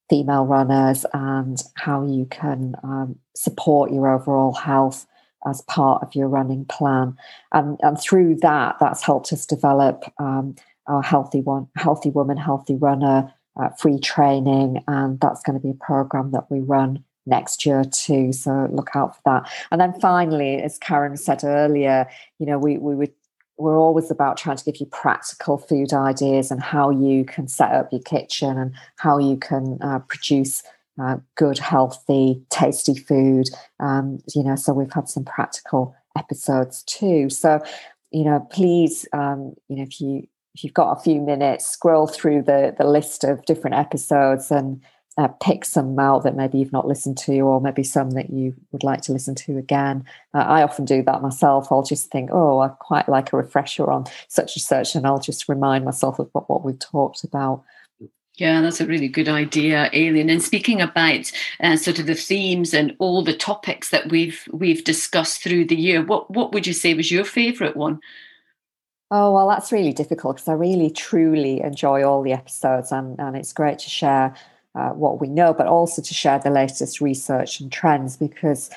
female 0.09 0.45
runners 0.45 1.05
and 1.13 1.63
how 1.75 2.05
you 2.05 2.25
can 2.25 2.75
um, 2.83 3.17
support 3.35 3.91
your 3.91 4.09
overall 4.09 4.53
health 4.53 5.05
as 5.48 5.62
part 5.63 6.03
of 6.03 6.15
your 6.15 6.27
running 6.27 6.65
plan. 6.65 7.17
And, 7.51 7.79
and 7.81 8.00
through 8.00 8.38
that, 8.38 8.77
that's 8.79 9.03
helped 9.03 9.33
us 9.33 9.45
develop 9.45 10.03
um, 10.19 10.55
our 10.88 11.01
healthy 11.01 11.41
one, 11.41 11.67
healthy 11.75 12.10
woman, 12.10 12.38
healthy 12.38 12.75
runner, 12.75 13.33
uh, 13.60 13.69
free 13.69 14.00
training, 14.00 14.83
and 14.88 15.19
that's 15.19 15.43
going 15.43 15.60
to 15.60 15.63
be 15.63 15.71
a 15.71 15.86
program 15.86 16.31
that 16.31 16.50
we 16.50 16.60
run 16.60 17.03
next 17.25 17.65
year 17.65 17.83
too. 17.83 18.33
So 18.33 18.67
look 18.71 18.89
out 18.95 19.15
for 19.15 19.21
that. 19.25 19.51
And 19.71 19.79
then 19.79 20.00
finally, 20.00 20.62
as 20.62 20.77
Karen 20.77 21.17
said 21.17 21.43
earlier, 21.43 22.07
you 22.39 22.45
know, 22.45 22.57
we 22.57 22.77
we 22.77 22.95
would 22.95 23.13
we're 23.57 23.77
always 23.77 24.10
about 24.10 24.38
trying 24.38 24.57
to 24.57 24.63
give 24.63 24.77
you 24.77 24.88
practical 24.88 25.57
food 25.57 25.93
ideas 25.93 26.50
and 26.50 26.62
how 26.63 26.89
you 26.89 27.24
can 27.24 27.48
set 27.48 27.71
up 27.71 27.91
your 27.91 28.01
kitchen 28.01 28.57
and 28.57 28.74
how 28.98 29.19
you 29.19 29.38
can 29.38 29.77
uh, 29.81 30.00
produce 30.00 30.63
uh, 31.00 31.17
good, 31.36 31.57
healthy, 31.57 32.41
tasty 32.50 32.95
food. 32.95 33.48
Um, 33.79 34.19
you 34.36 34.43
know, 34.43 34.55
so 34.55 34.74
we've 34.74 34.91
had 34.91 35.10
some 35.10 35.24
practical 35.24 35.95
episodes 36.17 36.83
too. 36.83 37.29
So, 37.29 37.62
you 38.12 38.25
know, 38.25 38.48
please, 38.51 39.07
um, 39.13 39.55
you 39.67 39.77
know, 39.77 39.83
if 39.83 40.01
you 40.01 40.27
if 40.53 40.65
you've 40.65 40.74
got 40.74 40.98
a 40.98 41.01
few 41.01 41.21
minutes, 41.21 41.67
scroll 41.67 42.07
through 42.07 42.43
the 42.43 42.75
the 42.77 42.86
list 42.86 43.24
of 43.24 43.45
different 43.45 43.77
episodes 43.77 44.51
and 44.51 44.81
uh, 45.17 45.27
pick 45.41 45.65
some 45.65 45.98
out 46.00 46.24
that 46.24 46.36
maybe 46.36 46.57
you've 46.57 46.71
not 46.71 46.88
listened 46.88 47.17
to, 47.17 47.39
or 47.41 47.60
maybe 47.62 47.83
some 47.83 48.12
that 48.12 48.29
you 48.29 48.53
would 48.71 48.83
like 48.83 49.01
to 49.01 49.12
listen 49.12 49.36
to 49.36 49.57
again. 49.57 50.03
Uh, 50.33 50.39
I 50.39 50.63
often 50.63 50.86
do 50.86 51.03
that 51.03 51.21
myself. 51.21 51.71
I'll 51.71 51.83
just 51.83 52.10
think, 52.12 52.29
oh, 52.31 52.60
I 52.60 52.69
quite 52.69 53.10
like 53.10 53.33
a 53.33 53.38
refresher 53.38 53.91
on 53.91 54.05
such 54.27 54.55
and 54.55 54.63
such, 54.63 54.95
and 54.95 55.05
I'll 55.05 55.19
just 55.19 55.50
remind 55.50 55.86
myself 55.86 56.19
of 56.19 56.29
what, 56.31 56.50
what 56.50 56.63
we've 56.63 56.79
talked 56.79 57.24
about 57.24 57.63
Yeah, 58.41 58.62
that's 58.62 58.81
a 58.81 58.88
really 58.88 59.07
good 59.07 59.29
idea, 59.29 59.91
Aileen. 59.93 60.31
And 60.31 60.41
speaking 60.41 60.81
about 60.81 61.31
uh, 61.60 61.75
sort 61.75 62.00
of 62.00 62.07
the 62.07 62.15
themes 62.15 62.74
and 62.74 62.95
all 62.98 63.21
the 63.21 63.38
topics 63.38 63.91
that 63.91 64.10
we've 64.10 64.50
we've 64.51 64.83
discussed 64.83 65.43
through 65.43 65.65
the 65.65 65.75
year, 65.75 66.03
what 66.03 66.31
what 66.31 66.51
would 66.51 66.65
you 66.65 66.74
say 66.74 66.95
was 66.95 67.12
your 67.12 67.24
favourite 67.24 67.77
one? 67.77 68.00
Oh 69.12 69.31
well, 69.31 69.48
that's 69.48 69.71
really 69.71 69.93
difficult 69.93 70.38
because 70.38 70.48
I 70.48 70.53
really 70.53 70.89
truly 70.89 71.62
enjoy 71.62 72.03
all 72.03 72.24
the 72.24 72.33
episodes, 72.33 72.91
and 72.91 73.19
and 73.19 73.38
it's 73.38 73.53
great 73.53 73.77
to 73.77 73.91
share 73.91 74.33
uh, 74.74 74.89
what 74.89 75.21
we 75.21 75.27
know, 75.27 75.53
but 75.53 75.67
also 75.67 76.01
to 76.01 76.13
share 76.15 76.39
the 76.39 76.50
latest 76.50 77.00
research 77.00 77.60
and 77.60 77.71
trends 77.71 78.17
because 78.17 78.71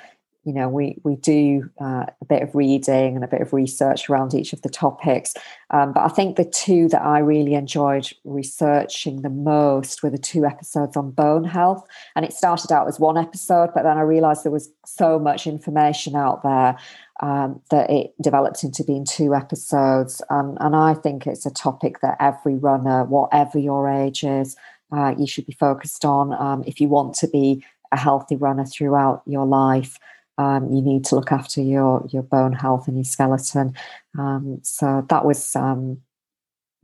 you 0.44 0.52
know 0.52 0.68
we 0.68 0.98
we 1.04 1.16
do 1.16 1.68
uh, 1.80 2.06
a 2.20 2.24
bit 2.28 2.42
of 2.42 2.54
reading 2.54 3.14
and 3.14 3.24
a 3.24 3.28
bit 3.28 3.40
of 3.40 3.52
research 3.52 4.08
around 4.08 4.34
each 4.34 4.52
of 4.52 4.62
the 4.62 4.68
topics. 4.68 5.34
Um, 5.70 5.92
but 5.92 6.02
i 6.02 6.08
think 6.08 6.36
the 6.36 6.44
two 6.44 6.88
that 6.88 7.02
i 7.02 7.18
really 7.18 7.54
enjoyed 7.54 8.10
researching 8.24 9.22
the 9.22 9.30
most 9.30 10.02
were 10.02 10.10
the 10.10 10.18
two 10.18 10.44
episodes 10.44 10.96
on 10.96 11.10
bone 11.10 11.44
health. 11.44 11.84
And 12.14 12.24
it 12.24 12.32
started 12.32 12.70
out 12.70 12.88
as 12.88 13.00
one 13.00 13.16
episode 13.16 13.70
but 13.74 13.82
then 13.82 13.96
i 13.98 14.02
realized 14.02 14.44
there 14.44 14.52
was 14.52 14.70
so 14.84 15.18
much 15.18 15.46
information 15.46 16.14
out 16.14 16.42
there 16.42 16.76
um, 17.20 17.60
that 17.70 17.88
it 17.90 18.12
developed 18.20 18.64
into 18.64 18.82
being 18.82 19.04
two 19.04 19.34
episodes. 19.34 20.20
Um, 20.30 20.56
and 20.60 20.76
i 20.76 20.94
think 20.94 21.26
it's 21.26 21.46
a 21.46 21.50
topic 21.50 22.00
that 22.00 22.16
every 22.20 22.56
runner 22.56 23.04
whatever 23.04 23.58
your 23.58 23.88
age 23.88 24.24
is 24.24 24.56
uh, 24.92 25.14
you 25.18 25.26
should 25.26 25.46
be 25.46 25.54
focused 25.54 26.04
on 26.04 26.32
um, 26.34 26.62
if 26.66 26.80
you 26.80 26.88
want 26.88 27.14
to 27.14 27.26
be 27.26 27.64
a 27.92 27.96
healthy 27.96 28.36
runner 28.36 28.64
throughout 28.64 29.22
your 29.26 29.46
life 29.46 29.98
um, 30.38 30.72
you 30.72 30.82
need 30.82 31.04
to 31.06 31.14
look 31.14 31.32
after 31.32 31.60
your 31.60 32.06
your 32.10 32.22
bone 32.22 32.52
health 32.52 32.88
and 32.88 32.96
your 32.96 33.04
skeleton. 33.04 33.74
Um, 34.18 34.58
so 34.62 35.06
that 35.08 35.24
was, 35.24 35.54
um, 35.56 35.98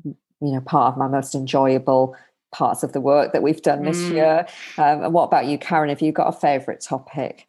you 0.05 0.15
know, 0.41 0.61
part 0.61 0.93
of 0.93 0.99
my 0.99 1.09
most 1.09 1.35
enjoyable 1.35 2.17
parts 2.53 2.83
of 2.83 2.93
the 2.93 3.01
work 3.01 3.33
that 3.33 3.43
we've 3.43 3.63
done 3.63 3.85
this 3.85 3.99
mm. 3.99 4.13
year. 4.13 4.47
Um, 4.79 5.05
and 5.05 5.15
what 5.15 5.25
about 5.25 5.47
you, 5.47 5.59
Karen? 5.59 5.89
Have 5.89 6.01
you 6.01 6.13
got 6.13 6.29
a 6.29 6.33
favourite 6.33 6.81
topic? 6.81 7.47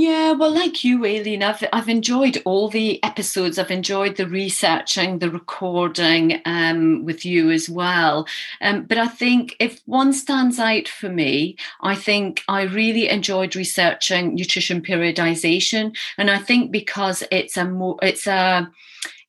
Yeah, 0.00 0.32
well, 0.32 0.50
like 0.50 0.82
you, 0.82 1.04
Aileen, 1.04 1.42
I've 1.42 1.62
I've 1.74 1.90
enjoyed 1.90 2.40
all 2.46 2.70
the 2.70 3.04
episodes. 3.04 3.58
I've 3.58 3.70
enjoyed 3.70 4.16
the 4.16 4.26
researching, 4.26 5.18
the 5.18 5.30
recording 5.30 6.40
um, 6.46 7.04
with 7.04 7.26
you 7.26 7.50
as 7.50 7.68
well. 7.68 8.26
Um, 8.62 8.86
but 8.86 8.96
I 8.96 9.08
think 9.08 9.56
if 9.60 9.82
one 9.84 10.14
stands 10.14 10.58
out 10.58 10.88
for 10.88 11.10
me, 11.10 11.56
I 11.82 11.96
think 11.96 12.42
I 12.48 12.62
really 12.62 13.10
enjoyed 13.10 13.54
researching 13.54 14.36
nutrition 14.36 14.80
periodization, 14.80 15.94
and 16.16 16.30
I 16.30 16.38
think 16.38 16.70
because 16.70 17.22
it's 17.30 17.58
a 17.58 17.66
more 17.66 17.98
it's 18.00 18.26
a 18.26 18.70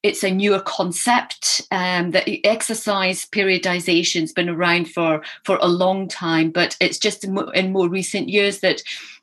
it's 0.03 0.23
a 0.23 0.31
newer 0.31 0.61
concept 0.61 1.61
um, 1.71 2.11
that 2.11 2.27
exercise 2.45 3.25
periodization 3.25 4.21
has 4.21 4.31
been 4.31 4.49
around 4.49 4.89
for 4.89 5.21
for 5.43 5.59
a 5.61 5.67
long 5.67 6.07
time 6.07 6.49
but 6.49 6.75
it's 6.79 6.97
just 6.97 7.23
in 7.23 7.71
more 7.71 7.87
recent 7.87 8.27
years 8.27 8.61
that 8.61 8.81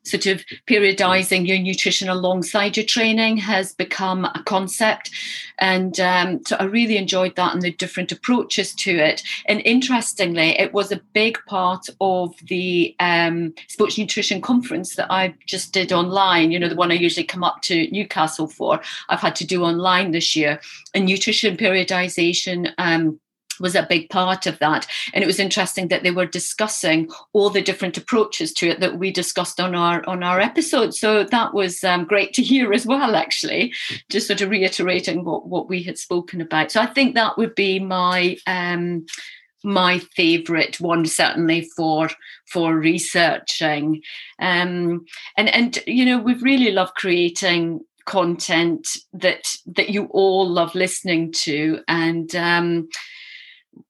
sort 0.08 0.26
of 0.26 0.44
periodizing 0.66 1.46
your 1.46 1.58
nutrition 1.58 2.08
alongside 2.08 2.76
your 2.76 2.86
training 2.86 3.36
has 3.38 3.74
become 3.74 4.24
a 4.24 4.42
concept. 4.44 5.10
And 5.58 5.98
um, 6.00 6.40
so 6.46 6.56
I 6.58 6.64
really 6.64 6.96
enjoyed 6.96 7.36
that 7.36 7.52
and 7.52 7.62
the 7.62 7.72
different 7.72 8.12
approaches 8.12 8.74
to 8.76 8.90
it. 8.96 9.22
And 9.46 9.60
interestingly, 9.64 10.58
it 10.58 10.72
was 10.72 10.92
a 10.92 11.00
big 11.12 11.38
part 11.46 11.88
of 12.00 12.34
the 12.46 12.94
um, 13.00 13.54
sports 13.68 13.98
nutrition 13.98 14.40
conference 14.40 14.96
that 14.96 15.10
I 15.10 15.34
just 15.46 15.72
did 15.72 15.92
online, 15.92 16.50
you 16.50 16.58
know, 16.58 16.68
the 16.68 16.76
one 16.76 16.90
I 16.90 16.94
usually 16.94 17.24
come 17.24 17.44
up 17.44 17.62
to 17.62 17.90
Newcastle 17.90 18.46
for. 18.46 18.80
I've 19.08 19.20
had 19.20 19.36
to 19.36 19.46
do 19.46 19.64
online 19.64 20.12
this 20.12 20.36
year. 20.36 20.60
And 20.94 21.06
nutrition 21.06 21.56
periodization. 21.56 22.72
Um, 22.78 23.20
was 23.60 23.74
a 23.74 23.86
big 23.88 24.08
part 24.10 24.46
of 24.46 24.58
that. 24.58 24.86
And 25.12 25.22
it 25.22 25.26
was 25.26 25.38
interesting 25.38 25.88
that 25.88 26.02
they 26.02 26.10
were 26.10 26.26
discussing 26.26 27.10
all 27.32 27.50
the 27.50 27.62
different 27.62 27.96
approaches 27.96 28.52
to 28.54 28.68
it 28.68 28.80
that 28.80 28.98
we 28.98 29.10
discussed 29.10 29.60
on 29.60 29.74
our 29.74 30.06
on 30.08 30.22
our 30.22 30.40
episode. 30.40 30.94
So 30.94 31.24
that 31.24 31.54
was 31.54 31.84
um, 31.84 32.04
great 32.04 32.32
to 32.34 32.42
hear 32.42 32.72
as 32.72 32.86
well, 32.86 33.16
actually, 33.16 33.72
just 34.08 34.26
sort 34.26 34.40
of 34.40 34.50
reiterating 34.50 35.24
what, 35.24 35.46
what 35.46 35.68
we 35.68 35.82
had 35.82 35.98
spoken 35.98 36.40
about. 36.40 36.72
So 36.72 36.80
I 36.80 36.86
think 36.86 37.14
that 37.14 37.36
would 37.36 37.54
be 37.54 37.78
my 37.78 38.36
um, 38.46 39.06
my 39.64 39.98
favorite 39.98 40.80
one 40.80 41.04
certainly 41.04 41.68
for 41.76 42.08
for 42.46 42.76
researching 42.76 44.00
um 44.38 45.04
and 45.36 45.48
and 45.48 45.78
you 45.86 46.04
know 46.04 46.18
we've 46.18 46.42
really 46.42 46.70
loved 46.70 46.94
creating 46.94 47.80
content 48.06 48.96
that 49.12 49.44
that 49.66 49.90
you 49.90 50.04
all 50.06 50.48
love 50.48 50.74
listening 50.74 51.32
to 51.32 51.82
and 51.88 52.34
um 52.36 52.88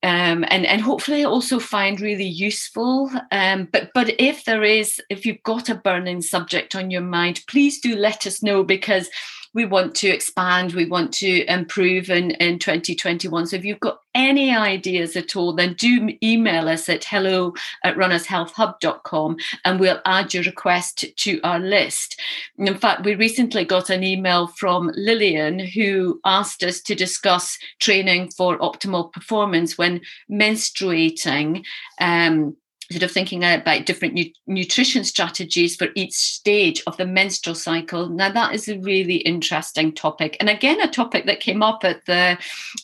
um, 0.03 0.45
and 0.49 0.67
and 0.67 0.81
hopefully 0.81 1.25
also 1.25 1.59
find 1.59 2.01
really 2.01 2.27
useful. 2.27 3.11
Um, 3.31 3.69
but 3.73 3.91
but 3.95 4.15
if 4.21 4.45
there 4.45 4.63
is, 4.63 5.01
if 5.11 5.27
you've 5.27 5.43
got 5.43 5.69
a 5.69 5.75
burning 5.75 6.23
subject 6.23 6.75
on 6.75 6.91
your 6.91 7.03
mind, 7.03 7.43
please 7.49 7.81
do 7.81 7.97
let 7.97 8.27
us 8.27 8.43
know 8.43 8.63
because 8.63 9.09
we 9.59 9.65
want 9.65 9.93
to 9.93 10.09
expand, 10.09 10.73
we 10.73 10.85
want 10.85 11.13
to 11.13 11.45
improve 11.53 12.11
in, 12.11 12.31
in 12.33 12.61
2021. 12.61 13.49
So 13.49 13.57
if 13.57 13.65
you've 13.65 13.81
got 13.81 13.99
any 14.15 14.55
ideas 14.55 15.17
at 15.17 15.35
all, 15.35 15.53
then 15.53 15.75
do 15.75 16.11
email 16.23 16.69
us 16.69 16.89
at 16.89 17.03
hello 17.03 17.55
at 17.83 17.97
runnershealthhub.com 17.97 19.37
and 19.65 19.81
we'll 19.81 20.01
add 20.05 20.33
your 20.33 20.45
request 20.45 21.07
to 21.17 21.41
our 21.43 21.59
list. 21.59 22.21
in 22.57 22.79
fact, 22.79 23.05
we 23.05 23.17
recently 23.17 23.65
got 23.65 23.91
an 23.91 24.05
email 24.05 24.47
from 24.47 24.93
Lillian 24.95 25.59
who 25.59 26.21
asked 26.25 26.63
us 26.63 26.81
to 26.83 26.95
discuss 26.95 27.59
training 27.81 28.31
for 28.31 28.59
optimal 28.59 29.13
performance 29.13 29.77
when 29.77 30.01
menstruating. 30.31 31.65
Um, 32.01 32.57
sort 32.91 33.03
of 33.03 33.11
thinking 33.11 33.45
about 33.45 33.85
different 33.85 34.15
nu- 34.15 34.33
nutrition 34.47 35.05
strategies 35.05 35.77
for 35.77 35.89
each 35.95 36.15
stage 36.15 36.83
of 36.87 36.97
the 36.97 37.07
menstrual 37.07 37.55
cycle. 37.55 38.09
Now 38.09 38.31
that 38.31 38.55
is 38.55 38.69
a 38.69 38.79
really 38.79 39.17
interesting 39.17 39.93
topic, 39.93 40.37
and 40.41 40.49
again 40.49 40.81
a 40.81 40.89
topic 40.89 41.27
that 41.27 41.41
came 41.41 41.63
up 41.63 41.85
at 41.85 42.05
the 42.07 42.39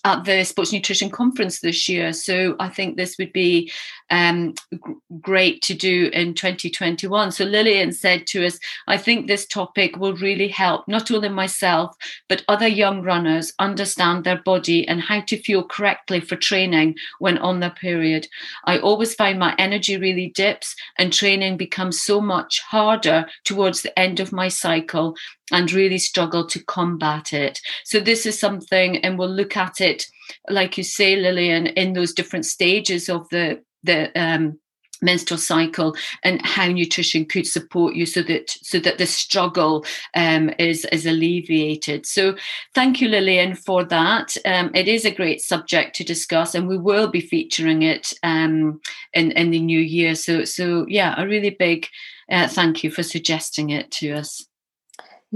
at 0.05 0.25
the 0.25 0.45
sports 0.45 0.73
nutrition 0.73 1.11
conference 1.11 1.61
this 1.61 1.89
year. 1.89 2.13
So 2.13 2.57
I 2.61 2.69
think 2.69 2.97
this 2.97 3.17
would 3.19 3.33
be 3.33 3.73
um, 4.11 4.55
g- 4.73 4.79
great 5.21 5.63
to 5.63 5.75
do 5.75 6.11
in 6.13 6.35
2021. 6.35 7.33
So 7.33 7.45
Lillian 7.45 7.93
said 7.93 8.27
to 8.29 8.47
us, 8.47 8.59
I 8.87 8.99
think 8.99 9.27
this 9.27 9.47
topic 9.47 9.97
will 9.97 10.15
really 10.17 10.49
help 10.49 10.87
not 10.87 11.11
only 11.11 11.31
myself, 11.31 11.97
but 12.29 12.45
other 12.49 12.69
young 12.69 13.03
runners 13.03 13.53
understand 13.59 14.25
their 14.25 14.43
body 14.43 14.87
and 14.87 15.01
how 15.01 15.21
to 15.23 15.41
fuel 15.41 15.65
correctly 15.65 16.21
for 16.21 16.37
training 16.37 16.97
when 17.19 17.39
on 17.39 17.61
their 17.61 17.71
period. 17.71 18.29
I 18.67 18.79
always 18.79 19.15
find 19.15 19.39
my 19.39 19.55
energy 19.59 19.94
really 19.97 20.33
dips 20.35 20.75
and 20.99 21.13
training 21.13 21.57
becomes 21.57 22.03
so 22.03 22.21
much 22.21 22.61
harder 22.61 23.27
towards 23.45 23.83
the 23.83 23.99
end 23.99 24.21
of 24.21 24.33
my 24.33 24.49
cycle 24.49 25.17
and 25.53 25.73
really 25.73 25.99
struggle 25.99 26.47
to 26.47 26.65
combat 26.65 27.33
it. 27.33 27.61
So 27.85 28.01
this 28.01 28.27
is 28.27 28.39
something, 28.39 28.99
and 28.99 29.19
we'll 29.19 29.29
look 29.29 29.57
at 29.57 29.81
it, 29.81 30.05
like 30.49 30.79
you 30.79 30.85
say, 30.85 31.17
Lillian, 31.17 31.67
in 31.67 31.93
those 31.93 32.13
different 32.13 32.47
stages 32.47 33.09
of 33.09 33.29
the 33.31 33.63
the 33.83 34.11
um, 34.19 34.59
menstrual 35.05 35.39
cycle 35.39 35.95
and 36.23 36.45
how 36.45 36.67
nutrition 36.67 37.25
could 37.25 37.47
support 37.47 37.95
you 37.95 38.07
so 38.07 38.23
that 38.23 38.51
so 38.63 38.79
that 38.81 38.99
the 38.99 39.07
struggle 39.07 39.85
um, 40.15 40.51
is 40.59 40.85
is 40.93 41.07
alleviated. 41.07 42.07
So 42.07 42.37
thank 42.75 43.01
you 43.01 43.09
lillian 43.09 43.55
for 43.55 43.85
that. 43.85 44.37
Um, 44.45 44.71
it 44.75 44.89
is 44.89 45.05
a 45.05 45.11
great 45.11 45.41
subject 45.41 45.95
to 45.97 46.05
discuss 46.05 46.55
and 46.55 46.67
we 46.67 46.79
will 46.79 47.09
be 47.09 47.21
featuring 47.21 47.83
it 47.83 48.13
um, 48.23 48.81
in 49.13 49.33
in 49.33 49.51
the 49.51 49.61
new 49.61 49.81
year. 49.81 50.15
So 50.15 50.45
so 50.45 50.87
yeah 50.89 51.15
a 51.17 51.27
really 51.27 51.51
big 51.51 51.87
uh, 52.31 52.49
thank 52.49 52.83
you 52.83 52.91
for 52.91 53.03
suggesting 53.03 53.71
it 53.71 53.91
to 53.91 54.13
us 54.13 54.47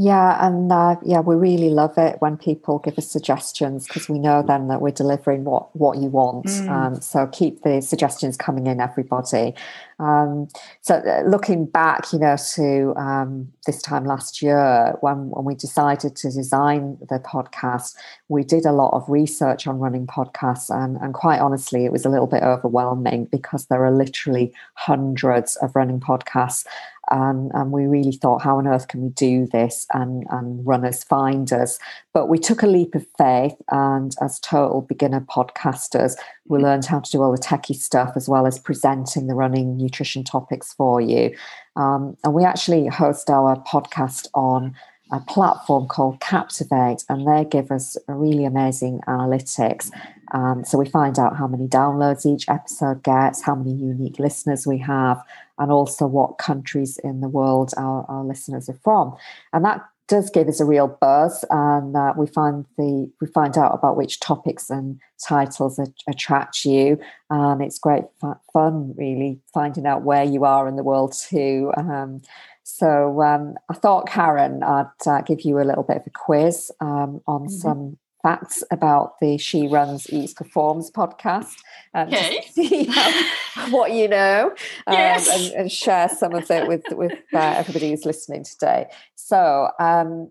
yeah, 0.01 0.47
and 0.47 0.71
uh, 0.71 0.95
yeah, 1.05 1.19
we 1.19 1.35
really 1.35 1.71
love 1.71 1.99
it 1.99 2.21
when 2.21 2.37
people 2.37 2.79
give 2.79 2.97
us 2.99 3.11
suggestions 3.11 3.85
because 3.89 4.09
we 4.09 4.21
know 4.21 4.45
then 4.47 4.69
that 4.69 4.81
we're 4.81 4.93
delivering 4.93 5.43
what 5.43 5.75
what 5.75 5.99
you 5.99 6.09
want. 6.09 6.47
Mm. 6.47 6.69
Um, 6.69 7.01
so 7.01 7.27
keep 7.27 7.63
the 7.63 7.81
suggestions 7.81 8.37
coming 8.37 8.69
in, 8.69 8.81
everybody. 8.81 9.57
Um, 9.99 10.49
so 10.81 10.97
uh, 10.97 11.23
looking 11.29 11.67
back, 11.67 12.13
you 12.13 12.19
know, 12.19 12.37
to 12.55 12.95
um, 12.97 13.49
this 13.67 13.83
time 13.83 14.05
last 14.05 14.41
year 14.41 14.97
when 15.01 15.31
when 15.31 15.45
we 15.45 15.55
decided 15.55 16.15
to 16.17 16.31
design 16.31 16.99
the 17.09 17.19
podcast, 17.19 17.95
we 18.29 18.45
did 18.45 18.65
a 18.65 18.73
lot 18.73 18.95
of 18.95 19.09
research 19.09 19.67
on 19.67 19.79
running 19.79 20.07
podcasts, 20.07 20.71
and 20.71 20.97
and 20.99 21.15
quite 21.15 21.41
honestly, 21.41 21.85
it 21.85 21.93
was 21.93 22.05
a 22.05 22.09
little 22.09 22.27
bit 22.27 22.43
overwhelming 22.43 23.25
because 23.27 23.67
there 23.67 23.85
are 23.85 23.93
literally 23.93 24.53
hundreds 24.75 25.57
of 25.57 25.75
running 25.75 26.01
podcasts 26.01 26.65
and, 27.11 27.51
and 27.55 27.73
we 27.73 27.87
really 27.87 28.13
thought, 28.13 28.43
how 28.43 28.59
on 28.59 28.67
earth 28.67 28.89
can 28.89 29.03
we 29.03 29.09
do 29.11 29.47
this 29.47 29.87
and, 29.93 30.27
and 30.31 30.65
runners 30.67 31.05
find 31.05 31.53
us? 31.53 31.79
But 32.19 32.29
we 32.29 32.41
took 32.41 32.65
a 32.65 32.67
leap 32.67 32.97
of 32.97 33.07
faith, 33.17 33.55
and 33.71 34.13
as 34.21 34.41
total 34.41 34.81
beginner 34.81 35.21
podcasters, 35.21 36.17
we 36.49 36.57
mm-hmm. 36.57 36.65
learned 36.65 36.85
how 36.85 36.99
to 36.99 37.11
do 37.13 37.23
all 37.23 37.31
the 37.31 37.39
techie 37.39 37.77
stuff 37.77 38.15
as 38.17 38.29
well 38.29 38.45
as 38.45 38.59
presenting 38.59 39.29
the 39.29 39.37
running 39.37 39.77
nutrition 39.77 40.25
topics 40.25 40.73
for 40.73 41.01
you. 41.01 41.33
Um, 41.77 42.17
and 42.25 42.35
we 42.35 42.43
actually 42.43 42.89
host 42.89 43.31
our 43.31 43.55
podcast 43.63 44.27
on 44.35 44.75
a 45.13 45.21
platform 45.21 45.87
called 45.87 46.19
Captivate, 46.19 47.05
and 47.09 47.25
they 47.25 47.45
give 47.49 47.71
us 47.71 47.97
really 48.09 48.45
amazing 48.45 49.01
analytics. 49.07 49.93
Um, 50.33 50.65
so 50.65 50.77
we 50.77 50.89
find 50.89 51.21
out 51.21 51.37
how 51.37 51.47
many 51.47 51.69
downloads 51.69 52.27
each 52.27 52.49
episode 52.49 53.05
gets, 53.05 53.43
how 53.43 53.55
many 53.55 53.75
unique 53.75 54.19
listeners 54.19 54.67
we 54.67 54.79
have, 54.79 55.23
and 55.57 55.71
also 55.71 56.05
what 56.09 56.39
countries 56.39 56.99
in 57.05 57.21
the 57.21 57.29
world 57.29 57.75
our, 57.77 58.05
our 58.09 58.25
listeners 58.25 58.69
are 58.69 58.81
from. 58.83 59.15
And 59.53 59.65
that 59.65 59.85
does 60.09 60.31
give 60.31 60.49
us 60.49 60.59
a 60.59 60.65
real 60.65 60.89
buzz, 60.89 61.45
and 61.51 61.95
uh, 61.95 62.15
we 62.17 62.27
find 62.27 62.65
the 62.77 63.11
we 63.21 63.27
find 63.29 63.57
out 63.57 63.75
about 63.75 63.97
which 63.97 64.21
topics 64.21 64.71
and 64.71 64.99
titles 65.23 65.79
attract 66.09 66.65
you, 66.65 66.99
and 67.31 67.63
it's 67.63 67.79
great 67.79 68.05
fun, 68.53 68.95
really 68.97 69.39
finding 69.53 69.87
out 69.87 70.03
where 70.03 70.25
you 70.25 70.45
are 70.45 70.67
in 70.67 70.77
the 70.77 70.83
world 70.83 71.15
too. 71.29 71.73
Um, 71.77 72.23
so 72.65 73.23
um, 73.23 73.55
I 73.71 73.75
thought, 73.75 74.09
Karen, 74.09 74.63
I'd 74.63 74.87
uh, 75.07 75.23
give 75.23 75.43
you 75.43 75.59
a 75.59 75.65
little 75.65 75.85
bit 75.85 75.99
of 75.99 76.07
a 76.07 76.11
quiz 76.11 76.71
um, 76.81 77.21
on 77.27 77.43
mm-hmm. 77.43 77.49
some 77.49 77.99
facts 78.23 78.65
about 78.71 79.19
the 79.21 79.39
She 79.39 79.67
Runs 79.67 80.11
Eats 80.11 80.33
Performs 80.33 80.91
podcast 80.91 81.57
and 81.95 82.13
okay. 82.13 82.41
see 82.51 82.85
how, 82.85 83.71
what 83.71 83.93
you 83.93 84.09
know 84.09 84.53
um, 84.87 84.95
yes. 84.95 85.29
and, 85.29 85.55
and, 85.55 85.73
share 85.73 86.09
some 86.09 86.35
of 86.35 86.51
it 86.51 86.67
with, 86.67 86.85
with 86.91 87.13
uh, 87.33 87.55
everybody 87.57 87.91
who's 87.91 88.05
listening 88.05 88.45
today. 88.45 88.87
So, 89.15 89.71
um, 89.79 90.31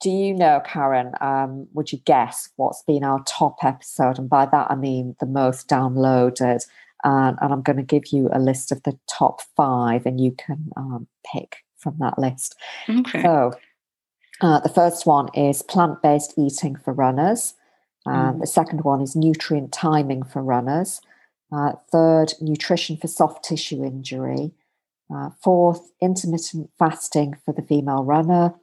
do 0.00 0.10
you 0.10 0.34
know, 0.34 0.60
Karen, 0.64 1.12
um, 1.20 1.68
would 1.72 1.92
you 1.92 1.98
guess 2.04 2.50
what's 2.56 2.82
been 2.82 3.04
our 3.04 3.22
top 3.24 3.64
episode? 3.64 4.18
And 4.18 4.28
by 4.28 4.46
that, 4.46 4.70
I 4.70 4.74
mean 4.74 5.14
the 5.20 5.26
most 5.26 5.68
downloaded. 5.68 6.66
and 7.04 7.38
I'm 7.40 7.62
going 7.62 7.76
to 7.76 7.82
give 7.82 8.08
you 8.08 8.28
a 8.32 8.40
list 8.40 8.72
of 8.72 8.82
the 8.82 8.98
top 9.08 9.42
five, 9.56 10.04
and 10.04 10.20
you 10.20 10.32
can 10.32 10.70
um, 10.76 11.06
pick 11.24 11.58
from 11.78 11.96
that 12.00 12.18
list. 12.18 12.56
Okay. 12.88 13.22
So, 13.22 13.52
uh, 14.42 14.58
the 14.60 14.68
first 14.68 15.06
one 15.06 15.28
is 15.34 15.62
plant 15.62 16.02
based 16.02 16.34
eating 16.36 16.76
for 16.76 16.92
runners. 16.92 17.54
Uh, 18.04 18.32
mm. 18.32 18.40
The 18.40 18.46
second 18.46 18.82
one 18.82 19.00
is 19.00 19.14
nutrient 19.14 19.72
timing 19.72 20.24
for 20.24 20.42
runners. 20.42 21.00
Uh, 21.52 21.72
third, 21.90 22.34
nutrition 22.40 22.96
for 22.96 23.06
soft 23.06 23.44
tissue 23.44 23.84
injury. 23.84 24.52
Uh, 25.14 25.30
fourth, 25.42 25.92
intermittent 26.00 26.70
fasting 26.78 27.36
for 27.44 27.52
the 27.54 27.62
female 27.62 28.02
runner. 28.02 28.54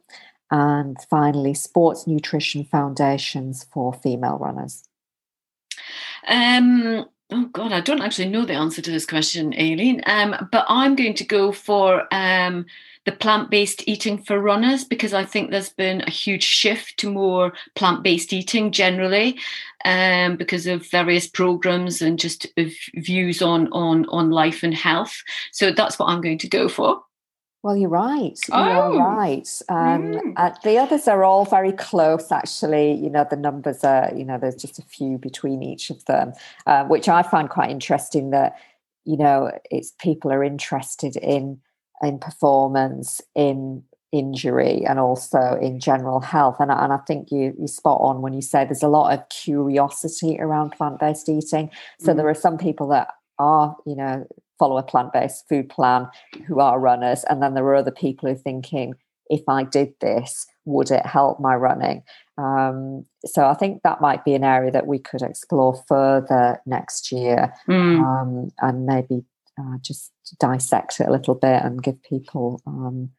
And 0.50 0.96
finally, 1.08 1.54
sports 1.54 2.06
nutrition 2.06 2.64
foundations 2.64 3.64
for 3.72 3.94
female 3.94 4.36
runners. 4.36 4.82
Um, 6.26 7.06
oh 7.32 7.46
God, 7.52 7.72
I 7.72 7.80
don't 7.80 8.02
actually 8.02 8.28
know 8.28 8.44
the 8.44 8.54
answer 8.54 8.82
to 8.82 8.90
this 8.90 9.06
question, 9.06 9.54
Aileen. 9.54 10.02
Um, 10.06 10.48
but 10.50 10.66
I'm 10.68 10.96
going 10.96 11.14
to 11.14 11.24
go 11.24 11.52
for 11.52 12.06
um, 12.12 12.66
the 13.04 13.12
plant 13.12 13.50
based 13.50 13.86
eating 13.86 14.22
for 14.22 14.40
runners 14.40 14.84
because 14.84 15.14
I 15.14 15.24
think 15.24 15.50
there's 15.50 15.70
been 15.70 16.02
a 16.02 16.10
huge 16.10 16.42
shift 16.42 16.98
to 16.98 17.10
more 17.10 17.52
plant 17.74 18.02
based 18.02 18.32
eating 18.32 18.72
generally 18.72 19.38
um, 19.84 20.36
because 20.36 20.66
of 20.66 20.86
various 20.86 21.26
programs 21.26 22.02
and 22.02 22.18
just 22.18 22.46
views 22.94 23.42
on, 23.42 23.68
on, 23.72 24.06
on 24.08 24.30
life 24.30 24.62
and 24.62 24.74
health. 24.74 25.22
So 25.52 25.72
that's 25.72 25.98
what 25.98 26.06
I'm 26.06 26.20
going 26.20 26.38
to 26.38 26.48
go 26.48 26.68
for. 26.68 27.02
Well, 27.62 27.76
you're 27.76 27.90
right. 27.90 28.38
You're 28.48 28.58
oh. 28.58 28.98
right. 28.98 29.48
Um, 29.68 30.12
mm. 30.12 30.32
uh, 30.36 30.52
the 30.64 30.78
others 30.78 31.06
are 31.06 31.24
all 31.24 31.44
very 31.44 31.72
close, 31.72 32.32
actually. 32.32 32.94
You 32.94 33.10
know, 33.10 33.26
the 33.28 33.36
numbers 33.36 33.84
are, 33.84 34.10
you 34.16 34.24
know, 34.24 34.38
there's 34.38 34.54
just 34.54 34.78
a 34.78 34.82
few 34.82 35.18
between 35.18 35.62
each 35.62 35.90
of 35.90 36.02
them, 36.06 36.32
uh, 36.66 36.84
which 36.84 37.08
I 37.08 37.22
find 37.22 37.50
quite 37.50 37.70
interesting 37.70 38.30
that, 38.30 38.56
you 39.04 39.18
know, 39.18 39.50
it's 39.70 39.92
people 39.98 40.32
are 40.32 40.42
interested 40.42 41.16
in 41.16 41.60
in 42.02 42.18
performance, 42.18 43.20
in 43.34 43.84
injury, 44.10 44.86
and 44.86 44.98
also 44.98 45.58
in 45.60 45.80
general 45.80 46.20
health. 46.20 46.56
And, 46.60 46.70
and 46.70 46.94
I 46.94 46.98
think 47.06 47.30
you 47.30 47.54
you 47.58 47.66
spot 47.66 48.00
on 48.00 48.22
when 48.22 48.32
you 48.32 48.42
say 48.42 48.64
there's 48.64 48.82
a 48.82 48.88
lot 48.88 49.12
of 49.12 49.28
curiosity 49.28 50.38
around 50.40 50.70
plant 50.70 50.98
based 50.98 51.28
eating. 51.28 51.70
So 51.98 52.14
mm. 52.14 52.16
there 52.16 52.28
are 52.28 52.34
some 52.34 52.56
people 52.56 52.88
that 52.88 53.08
are, 53.38 53.76
you 53.84 53.96
know, 53.96 54.26
follow 54.60 54.78
a 54.78 54.82
plant 54.84 55.12
based 55.12 55.48
food 55.48 55.68
plan 55.68 56.06
who 56.46 56.60
are 56.60 56.78
runners, 56.78 57.24
and 57.24 57.42
then 57.42 57.54
there 57.54 57.64
are 57.64 57.74
other 57.74 57.90
people 57.90 58.28
who 58.28 58.34
are 58.34 58.38
thinking, 58.38 58.94
if 59.28 59.42
I 59.48 59.64
did 59.64 59.94
this, 60.00 60.46
would 60.64 60.90
it 60.90 61.06
help 61.06 61.40
my 61.40 61.54
running? 61.54 62.02
Um, 62.38 63.06
so 63.24 63.46
I 63.46 63.54
think 63.54 63.82
that 63.82 64.00
might 64.00 64.24
be 64.24 64.34
an 64.34 64.44
area 64.44 64.70
that 64.70 64.86
we 64.86 64.98
could 64.98 65.22
explore 65.22 65.82
further 65.88 66.60
next 66.66 67.10
year, 67.10 67.52
mm. 67.68 68.00
um, 68.04 68.50
and 68.60 68.86
maybe 68.86 69.24
uh, 69.58 69.78
just 69.82 70.12
dissect 70.38 71.00
it 71.00 71.08
a 71.08 71.12
little 71.12 71.34
bit 71.34 71.62
and 71.62 71.82
give 71.82 72.02
people 72.02 72.62
um, 72.66 73.10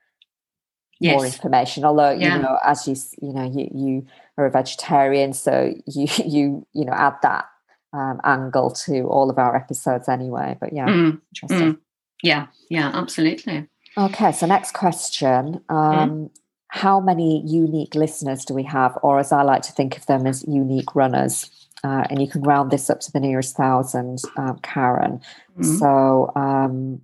yes. 1.00 1.16
more 1.16 1.26
information. 1.26 1.84
Although 1.84 2.12
yeah. 2.12 2.38
you 2.38 2.42
know, 2.44 2.58
as 2.64 2.88
you 2.88 2.96
you 3.22 3.34
know, 3.34 3.50
you 3.50 3.70
you 3.74 4.08
are 4.38 4.46
a 4.46 4.52
vegetarian, 4.52 5.34
so 5.34 5.74
you 5.88 6.08
you 6.26 6.68
you 6.74 6.86
know 6.86 6.94
add 6.94 7.16
that 7.24 7.46
um, 7.94 8.20
angle 8.24 8.72
to 8.72 9.02
all 9.04 9.30
of 9.30 9.38
our 9.38 9.56
episodes 9.56 10.10
anyway. 10.10 10.58
But 10.60 10.74
yeah, 10.74 10.88
mm. 10.88 11.22
interesting. 11.34 11.74
Mm. 11.74 11.80
Yeah, 12.24 12.48
yeah, 12.70 12.92
absolutely. 12.94 13.68
Okay, 13.98 14.32
so 14.32 14.46
next 14.46 14.74
question. 14.74 15.62
Mm. 15.70 15.76
Um, 15.76 16.10
mm. 16.10 16.30
How 16.70 17.02
many 17.02 17.46
unique 17.46 17.96
listeners 17.96 18.46
do 18.46 18.54
we 18.54 18.64
have, 18.64 18.98
or 19.04 19.20
as 19.20 19.34
I 19.34 19.42
like 19.42 19.62
to 19.64 19.74
think 19.74 19.98
of 19.98 20.06
them 20.06 20.26
as 20.26 20.46
unique 20.48 20.96
runners? 20.96 21.50
uh, 21.84 22.04
and 22.10 22.22
you 22.22 22.28
can 22.28 22.42
round 22.42 22.72
this 22.72 22.90
up 22.90 23.00
to 23.02 23.12
the 23.12 23.20
nearest 23.20 23.56
thousand, 23.56 24.20
um, 24.38 24.60
Karen. 24.62 25.20
Mm-hmm. 25.58 25.64
So 25.78 26.32
um, 26.36 27.02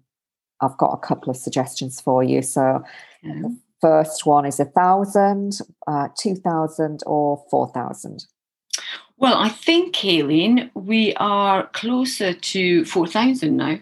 I've 0.61 0.77
got 0.77 0.93
a 0.93 0.97
couple 0.97 1.29
of 1.29 1.37
suggestions 1.37 1.99
for 1.99 2.23
you. 2.23 2.41
So 2.41 2.83
the 3.23 3.57
first 3.81 4.25
one 4.25 4.45
is 4.45 4.59
a 4.59 4.65
thousand, 4.65 5.59
uh, 5.87 6.09
two 6.17 6.35
thousand, 6.35 7.01
or 7.05 7.43
four 7.49 7.67
thousand. 7.69 8.25
Well, 9.19 9.37
I 9.37 9.49
think, 9.49 9.95
Kayleen, 9.95 10.69
we 10.75 11.13
are 11.15 11.67
closer 11.67 12.33
to 12.33 12.85
four 12.85 13.07
thousand 13.07 13.57
now. 13.57 13.79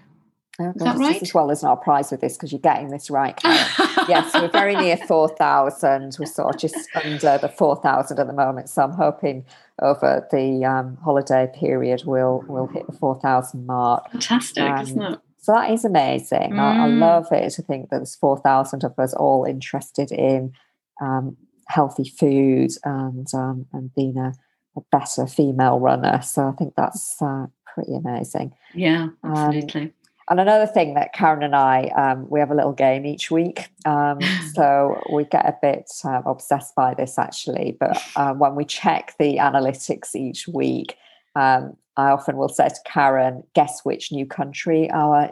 Oh, 0.58 0.70
is 0.70 0.82
that 0.82 0.98
right? 0.98 1.22
As 1.22 1.34
well, 1.34 1.48
there's 1.48 1.64
not 1.64 1.80
a 1.80 1.82
prize 1.84 2.12
with 2.12 2.22
this 2.22 2.38
because 2.38 2.54
you're 2.54 2.62
getting 2.62 2.88
this 2.88 3.10
right. 3.10 3.38
yes, 3.44 4.34
we're 4.34 4.50
very 4.50 4.74
near 4.74 4.96
4,000. 4.96 6.16
We're 6.18 6.26
sort 6.26 6.56
of 6.56 6.62
just 6.62 6.78
under 6.96 7.38
the 7.38 7.50
4,000 7.50 8.18
at 8.18 8.28
the 8.28 8.32
moment. 8.32 8.70
So 8.70 8.84
I'm 8.84 8.94
hoping 8.94 9.44
over 9.82 10.26
the 10.32 10.64
um, 10.64 10.98
holiday 11.04 11.52
period 11.54 12.04
we'll 12.06 12.46
we'll 12.48 12.68
hit 12.68 12.88
the 12.88 12.94
4,000 12.94 13.66
mark. 13.66 14.10
Fantastic, 14.12 14.64
um, 14.64 14.82
isn't 14.82 15.02
it? 15.02 15.20
So 15.40 15.52
that 15.52 15.72
is 15.72 15.84
amazing. 15.84 16.54
Mm. 16.54 16.60
I, 16.60 16.86
I, 16.86 16.90
mm. 16.90 17.00
love 17.00 17.28
it 17.32 17.50
to 17.52 17.62
think 17.62 17.90
that 17.90 17.98
there's 17.98 18.16
4,000 18.16 18.86
of 18.86 18.98
us 18.98 19.14
all 19.14 19.44
interested 19.44 20.12
in 20.12 20.54
um, 21.02 21.36
healthy 21.68 22.10
food 22.10 22.72
and 22.86 23.28
um, 23.34 23.66
and 23.74 23.94
being 23.94 24.18
a, 24.18 24.34
a, 24.76 24.82
better 24.92 25.28
female 25.28 25.80
runner. 25.80 26.22
So 26.22 26.48
I 26.48 26.52
think 26.54 26.74
that's 26.76 27.22
uh, 27.22 27.48
pretty 27.74 27.96
amazing. 27.96 28.54
Yeah, 28.74 29.10
um, 29.24 29.36
absolutely. 29.36 29.94
And 30.30 30.40
another 30.40 30.66
thing 30.66 30.96
that 30.96 31.14
Karen 31.14 31.44
and 31.44 31.56
I, 31.56 31.84
um, 31.96 32.28
we 32.30 32.40
have 32.40 32.50
a 32.50 32.56
little 32.56 32.74
game 32.74 33.06
each 33.06 33.30
week. 33.30 33.70
Um, 33.86 34.20
so 34.54 35.02
we 35.14 35.26
get 35.26 35.46
a 35.46 35.56
bit 35.62 35.90
uh, 36.04 36.22
obsessed 36.26 36.76
by 36.76 36.94
this 36.94 37.20
actually. 37.20 37.78
But 37.80 38.02
uh, 38.16 38.34
when 38.34 38.56
we 38.56 38.66
check 38.66 39.14
the 39.20 39.38
analytics 39.38 40.16
each 40.16 40.48
week, 40.48 40.98
um, 41.36 41.78
I 41.98 42.10
often 42.10 42.38
will 42.38 42.50
say 42.50 42.68
to 42.68 42.76
Karen, 42.86 43.44
guess 43.54 43.82
which 43.84 44.12
new 44.12 44.26
country 44.26 44.90
our 44.92 45.32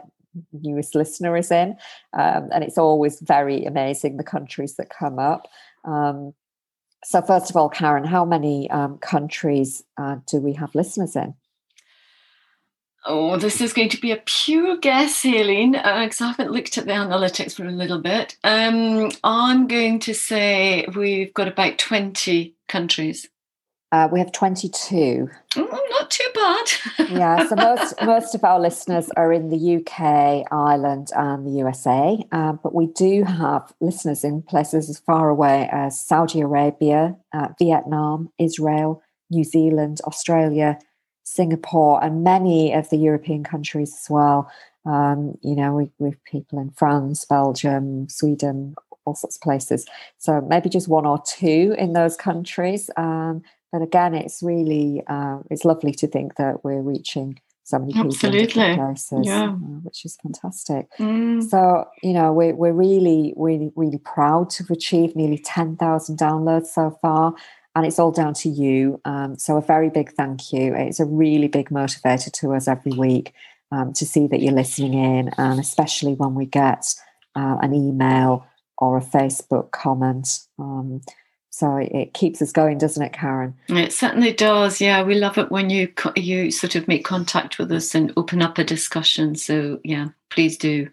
newest 0.52 0.94
listener 0.94 1.36
is 1.36 1.50
in. 1.50 1.76
Um, 2.12 2.48
and 2.52 2.64
it's 2.64 2.78
always 2.78 3.20
very 3.20 3.64
amazing 3.64 4.16
the 4.16 4.24
countries 4.24 4.76
that 4.76 4.90
come 4.90 5.18
up. 5.18 5.48
Um, 5.84 6.34
so, 7.04 7.22
first 7.22 7.50
of 7.50 7.56
all, 7.56 7.68
Karen, 7.68 8.04
how 8.04 8.24
many 8.24 8.70
um, 8.70 8.98
countries 8.98 9.82
uh, 9.96 10.16
do 10.26 10.38
we 10.38 10.54
have 10.54 10.74
listeners 10.74 11.14
in? 11.16 11.34
Oh, 13.06 13.36
this 13.36 13.60
is 13.60 13.74
going 13.74 13.90
to 13.90 14.00
be 14.00 14.12
a 14.12 14.22
pure 14.24 14.78
guess, 14.78 15.26
Aileen, 15.26 15.72
because 15.72 16.20
uh, 16.22 16.24
I 16.24 16.28
haven't 16.28 16.52
looked 16.52 16.78
at 16.78 16.86
the 16.86 16.92
analytics 16.92 17.54
for 17.54 17.66
a 17.66 17.70
little 17.70 18.00
bit. 18.00 18.38
Um, 18.42 19.10
I'm 19.22 19.66
going 19.66 19.98
to 20.00 20.14
say 20.14 20.86
we've 20.96 21.34
got 21.34 21.46
about 21.46 21.76
20 21.76 22.54
countries. 22.66 23.28
Uh, 23.94 24.08
we 24.10 24.18
have 24.18 24.32
22. 24.32 25.30
Oh, 25.56 25.86
not 25.90 26.10
too 26.10 26.28
bad. 26.34 26.66
yeah, 27.12 27.46
so 27.46 27.54
most, 27.54 27.94
most 28.02 28.34
of 28.34 28.42
our 28.42 28.58
listeners 28.58 29.08
are 29.16 29.32
in 29.32 29.50
the 29.50 29.76
UK, 29.76 30.44
Ireland, 30.50 31.10
and 31.14 31.46
the 31.46 31.52
USA. 31.60 32.18
Uh, 32.32 32.54
but 32.54 32.74
we 32.74 32.88
do 32.88 33.22
have 33.22 33.72
listeners 33.78 34.24
in 34.24 34.42
places 34.42 34.90
as 34.90 34.98
far 34.98 35.28
away 35.28 35.68
as 35.70 36.04
Saudi 36.04 36.40
Arabia, 36.40 37.14
uh, 37.32 37.50
Vietnam, 37.56 38.32
Israel, 38.36 39.00
New 39.30 39.44
Zealand, 39.44 40.00
Australia, 40.08 40.76
Singapore, 41.22 42.02
and 42.02 42.24
many 42.24 42.72
of 42.72 42.90
the 42.90 42.98
European 42.98 43.44
countries 43.44 43.94
as 43.96 44.10
well. 44.10 44.50
Um, 44.84 45.38
you 45.40 45.54
know, 45.54 45.72
we, 45.72 45.92
we 46.00 46.10
have 46.10 46.24
people 46.24 46.58
in 46.58 46.70
France, 46.70 47.24
Belgium, 47.26 48.08
Sweden, 48.08 48.74
all 49.04 49.14
sorts 49.14 49.36
of 49.36 49.42
places. 49.42 49.86
So 50.18 50.40
maybe 50.40 50.68
just 50.68 50.88
one 50.88 51.06
or 51.06 51.22
two 51.24 51.76
in 51.78 51.92
those 51.92 52.16
countries. 52.16 52.90
Um, 52.96 53.42
but 53.74 53.82
again, 53.82 54.14
it's 54.14 54.40
really 54.40 55.02
uh, 55.08 55.38
it's 55.50 55.64
lovely 55.64 55.90
to 55.94 56.06
think 56.06 56.36
that 56.36 56.62
we're 56.62 56.80
reaching 56.80 57.40
so 57.64 57.80
many 57.80 57.92
people 57.92 58.06
Absolutely. 58.06 58.76
places, 58.76 59.26
yeah. 59.26 59.48
uh, 59.48 59.80
which 59.82 60.04
is 60.04 60.16
fantastic. 60.22 60.86
Mm. 60.96 61.42
So, 61.42 61.88
you 62.00 62.12
know, 62.12 62.32
we're, 62.32 62.54
we're 62.54 62.72
really, 62.72 63.34
really, 63.36 63.72
really 63.74 63.98
proud 63.98 64.50
to 64.50 64.62
have 64.62 64.70
achieved 64.70 65.16
nearly 65.16 65.38
10,000 65.38 66.16
downloads 66.16 66.66
so 66.66 66.96
far. 67.02 67.34
And 67.74 67.84
it's 67.84 67.98
all 67.98 68.12
down 68.12 68.34
to 68.34 68.48
you. 68.48 69.00
Um, 69.04 69.36
so, 69.40 69.56
a 69.56 69.60
very 69.60 69.90
big 69.90 70.12
thank 70.12 70.52
you. 70.52 70.72
It's 70.72 71.00
a 71.00 71.04
really 71.04 71.48
big 71.48 71.70
motivator 71.70 72.30
to 72.30 72.54
us 72.54 72.68
every 72.68 72.92
week 72.92 73.32
um, 73.72 73.92
to 73.94 74.06
see 74.06 74.28
that 74.28 74.40
you're 74.40 74.52
listening 74.52 74.94
in, 74.94 75.30
and 75.36 75.58
especially 75.58 76.14
when 76.14 76.36
we 76.36 76.46
get 76.46 76.94
uh, 77.34 77.56
an 77.60 77.74
email 77.74 78.46
or 78.78 78.98
a 78.98 79.02
Facebook 79.02 79.72
comment. 79.72 80.28
Um, 80.60 81.00
so 81.56 81.76
it 81.76 82.14
keeps 82.14 82.42
us 82.42 82.50
going, 82.50 82.78
doesn't 82.78 83.02
it, 83.02 83.12
Karen? 83.12 83.54
It 83.68 83.92
certainly 83.92 84.32
does. 84.32 84.80
Yeah, 84.80 85.04
we 85.04 85.14
love 85.14 85.38
it 85.38 85.52
when 85.52 85.70
you 85.70 85.92
you 86.16 86.50
sort 86.50 86.74
of 86.74 86.88
make 86.88 87.04
contact 87.04 87.60
with 87.60 87.70
us 87.70 87.94
and 87.94 88.12
open 88.16 88.42
up 88.42 88.58
a 88.58 88.64
discussion. 88.64 89.36
So 89.36 89.78
yeah, 89.84 90.08
please 90.30 90.58
do. 90.58 90.88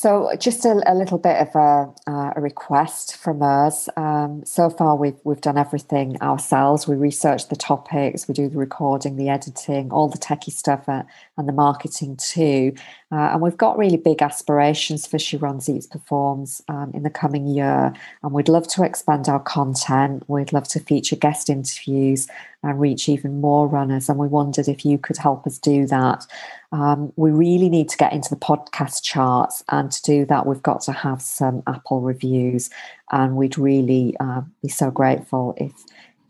So, 0.00 0.30
just 0.38 0.64
a, 0.64 0.80
a 0.86 0.94
little 0.94 1.18
bit 1.18 1.38
of 1.38 1.48
a, 1.56 1.92
uh, 2.06 2.32
a 2.36 2.40
request 2.40 3.16
from 3.16 3.42
us. 3.42 3.88
Um, 3.96 4.44
so 4.44 4.70
far, 4.70 4.94
we've 4.94 5.18
we've 5.24 5.40
done 5.40 5.58
everything 5.58 6.22
ourselves. 6.22 6.86
We 6.86 6.94
research 6.94 7.48
the 7.48 7.56
topics, 7.56 8.28
we 8.28 8.32
do 8.32 8.48
the 8.48 8.58
recording, 8.58 9.16
the 9.16 9.28
editing, 9.28 9.90
all 9.90 10.08
the 10.08 10.16
techie 10.16 10.52
stuff, 10.52 10.88
uh, 10.88 11.02
and 11.36 11.48
the 11.48 11.52
marketing 11.52 12.16
too. 12.16 12.74
Uh, 13.10 13.30
and 13.32 13.40
we've 13.40 13.56
got 13.56 13.76
really 13.76 13.96
big 13.96 14.22
aspirations 14.22 15.04
for 15.04 15.18
She 15.18 15.36
Runs 15.36 15.68
Eats 15.68 15.88
Performs 15.88 16.62
um, 16.68 16.92
in 16.94 17.02
the 17.02 17.10
coming 17.10 17.48
year. 17.48 17.92
And 18.22 18.32
we'd 18.32 18.48
love 18.48 18.68
to 18.68 18.84
expand 18.84 19.28
our 19.28 19.40
content. 19.40 20.22
We'd 20.28 20.52
love 20.52 20.68
to 20.68 20.78
feature 20.78 21.16
guest 21.16 21.50
interviews 21.50 22.28
and 22.62 22.80
reach 22.80 23.08
even 23.08 23.40
more 23.40 23.68
runners. 23.68 24.08
And 24.08 24.18
we 24.18 24.28
wondered 24.28 24.68
if 24.68 24.84
you 24.84 24.98
could 24.98 25.16
help 25.16 25.46
us 25.46 25.58
do 25.58 25.86
that. 25.86 26.26
Um, 26.72 27.12
we 27.16 27.30
really 27.30 27.68
need 27.68 27.88
to 27.90 27.96
get 27.96 28.12
into 28.12 28.30
the 28.30 28.36
podcast 28.36 29.02
charts, 29.02 29.62
and 29.70 29.90
to 29.92 30.02
do 30.02 30.26
that, 30.26 30.46
we've 30.46 30.62
got 30.62 30.80
to 30.82 30.92
have 30.92 31.22
some 31.22 31.62
Apple 31.66 32.00
reviews. 32.00 32.70
And 33.10 33.36
we'd 33.36 33.56
really 33.56 34.14
uh, 34.20 34.42
be 34.62 34.68
so 34.68 34.90
grateful 34.90 35.54
if 35.56 35.72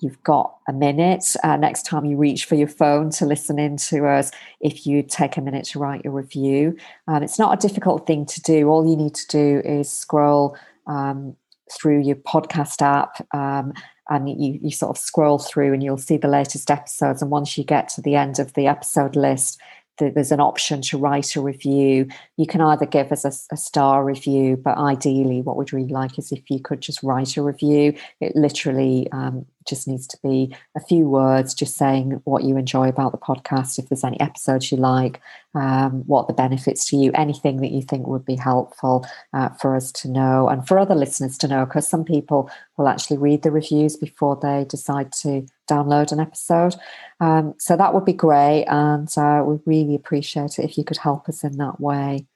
you've 0.00 0.22
got 0.22 0.56
a 0.68 0.72
minute 0.72 1.34
uh, 1.42 1.56
next 1.56 1.84
time 1.84 2.04
you 2.04 2.16
reach 2.16 2.44
for 2.44 2.54
your 2.54 2.68
phone 2.68 3.10
to 3.10 3.26
listen 3.26 3.58
in 3.58 3.76
to 3.76 4.06
us 4.06 4.30
if 4.60 4.86
you 4.86 5.02
take 5.02 5.36
a 5.36 5.40
minute 5.40 5.64
to 5.64 5.78
write 5.78 6.04
your 6.04 6.12
review 6.12 6.76
um, 7.08 7.22
it's 7.22 7.38
not 7.38 7.52
a 7.52 7.68
difficult 7.68 8.06
thing 8.06 8.24
to 8.24 8.40
do 8.42 8.68
all 8.68 8.88
you 8.88 8.96
need 8.96 9.14
to 9.14 9.26
do 9.28 9.60
is 9.64 9.90
scroll 9.90 10.56
um, 10.86 11.36
through 11.72 12.00
your 12.00 12.16
podcast 12.16 12.80
app 12.82 13.26
um, 13.34 13.72
and 14.08 14.28
you, 14.28 14.58
you 14.62 14.70
sort 14.70 14.96
of 14.96 14.98
scroll 14.98 15.38
through 15.38 15.72
and 15.72 15.82
you'll 15.82 15.96
see 15.96 16.16
the 16.16 16.28
latest 16.28 16.70
episodes 16.70 17.22
and 17.22 17.30
once 17.30 17.58
you 17.58 17.64
get 17.64 17.88
to 17.88 18.00
the 18.00 18.14
end 18.16 18.38
of 18.38 18.54
the 18.54 18.66
episode 18.66 19.16
list 19.16 19.60
there's 19.98 20.32
an 20.32 20.40
option 20.40 20.80
to 20.82 20.98
write 20.98 21.36
a 21.36 21.40
review. 21.40 22.08
You 22.36 22.46
can 22.46 22.60
either 22.60 22.86
give 22.86 23.12
us 23.12 23.24
a, 23.24 23.32
a, 23.52 23.56
star 23.56 24.04
review, 24.04 24.56
but 24.56 24.78
ideally, 24.78 25.42
what 25.42 25.56
we'd 25.56 25.72
really 25.72 25.88
like 25.88 26.18
is 26.18 26.32
if 26.32 26.48
you 26.50 26.60
could 26.60 26.80
just 26.80 27.02
write 27.02 27.36
a 27.36 27.42
review. 27.42 27.94
It 28.20 28.36
literally 28.36 29.08
um, 29.12 29.44
just 29.68 29.86
needs 29.86 30.06
to 30.08 30.18
be 30.22 30.54
a 30.76 30.80
few 30.80 31.08
words, 31.08 31.54
just 31.54 31.76
saying 31.76 32.20
what 32.24 32.44
you 32.44 32.56
enjoy 32.56 32.88
about 32.88 33.12
the 33.12 33.18
podcast, 33.18 33.78
if 33.78 33.88
there's 33.88 34.04
any 34.04 34.18
episodes 34.20 34.70
you 34.72 34.78
like, 34.78 35.20
um, 35.54 36.04
what 36.06 36.26
the 36.26 36.34
benefits 36.34 36.88
to 36.90 36.96
you, 36.96 37.10
anything 37.14 37.60
that 37.60 37.70
you 37.70 37.82
think 37.82 38.06
would 38.06 38.24
be 38.24 38.36
helpful 38.36 39.06
uh, 39.34 39.50
for 39.50 39.76
us 39.76 39.92
to 39.92 40.08
know 40.08 40.48
and 40.48 40.66
for 40.66 40.78
other 40.78 40.94
listeners 40.94 41.36
to 41.38 41.48
know, 41.48 41.64
because 41.64 41.88
some 41.88 42.04
people 42.04 42.50
will 42.76 42.88
actually 42.88 43.18
read 43.18 43.42
the 43.42 43.50
reviews 43.50 43.96
before 43.96 44.38
they 44.40 44.64
decide 44.68 45.12
to 45.12 45.46
download 45.68 46.12
an 46.12 46.20
episode. 46.20 46.74
Um, 47.20 47.54
so 47.58 47.76
that 47.76 47.94
would 47.94 48.04
be 48.04 48.12
great, 48.12 48.64
and 48.64 49.08
uh, 49.16 49.42
we 49.44 49.58
really 49.66 49.94
appreciate 49.94 50.58
it 50.58 50.64
if 50.64 50.78
you 50.78 50.84
could 50.84 50.98
help 50.98 51.28
us 51.28 51.44
in 51.44 51.56
that 51.58 51.80
way. 51.80 52.26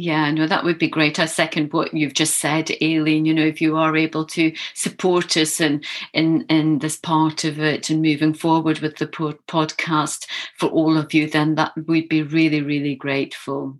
Yeah, 0.00 0.30
no, 0.30 0.46
that 0.46 0.64
would 0.64 0.78
be 0.78 0.88
great. 0.88 1.18
I 1.18 1.26
second 1.26 1.74
what 1.74 1.92
you've 1.92 2.14
just 2.14 2.38
said, 2.38 2.70
Aileen. 2.80 3.26
You 3.26 3.34
know, 3.34 3.44
if 3.44 3.60
you 3.60 3.76
are 3.76 3.94
able 3.94 4.24
to 4.28 4.50
support 4.72 5.36
us 5.36 5.60
in 5.60 5.82
in 6.14 6.46
in 6.48 6.78
this 6.78 6.96
part 6.96 7.44
of 7.44 7.60
it 7.60 7.90
and 7.90 8.00
moving 8.00 8.32
forward 8.32 8.78
with 8.78 8.96
the 8.96 9.06
podcast 9.06 10.26
for 10.56 10.70
all 10.70 10.96
of 10.96 11.12
you, 11.12 11.28
then 11.28 11.56
that 11.56 11.74
we'd 11.86 12.08
be 12.08 12.22
really, 12.22 12.62
really 12.62 12.94
grateful. 12.94 13.76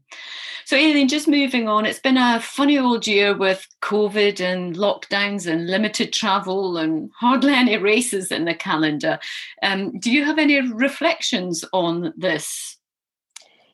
So, 0.67 0.77
Aileen, 0.77 1.09
just 1.09 1.27
moving 1.27 1.69
on, 1.69 1.87
it's 1.87 1.99
been 1.99 2.19
a 2.19 2.39
funny 2.39 2.79
old 2.79 3.07
year 3.07 3.35
with 3.35 3.67
COVID 3.81 4.43
and 4.43 4.77
lockdowns 4.77 5.51
and 5.51 5.69
limited 5.69 6.13
travel 6.13 6.77
and 6.77 7.11
hardly 7.19 7.55
any 7.55 7.79
races 7.79 8.31
in 8.31 8.45
the 8.45 8.55
calendar. 8.55 9.19
Um, 9.63 9.99
do 9.99 10.13
you 10.13 10.23
have 10.27 10.39
any 10.39 10.61
reflections 10.61 11.65
on 11.73 12.13
this? 12.15 12.77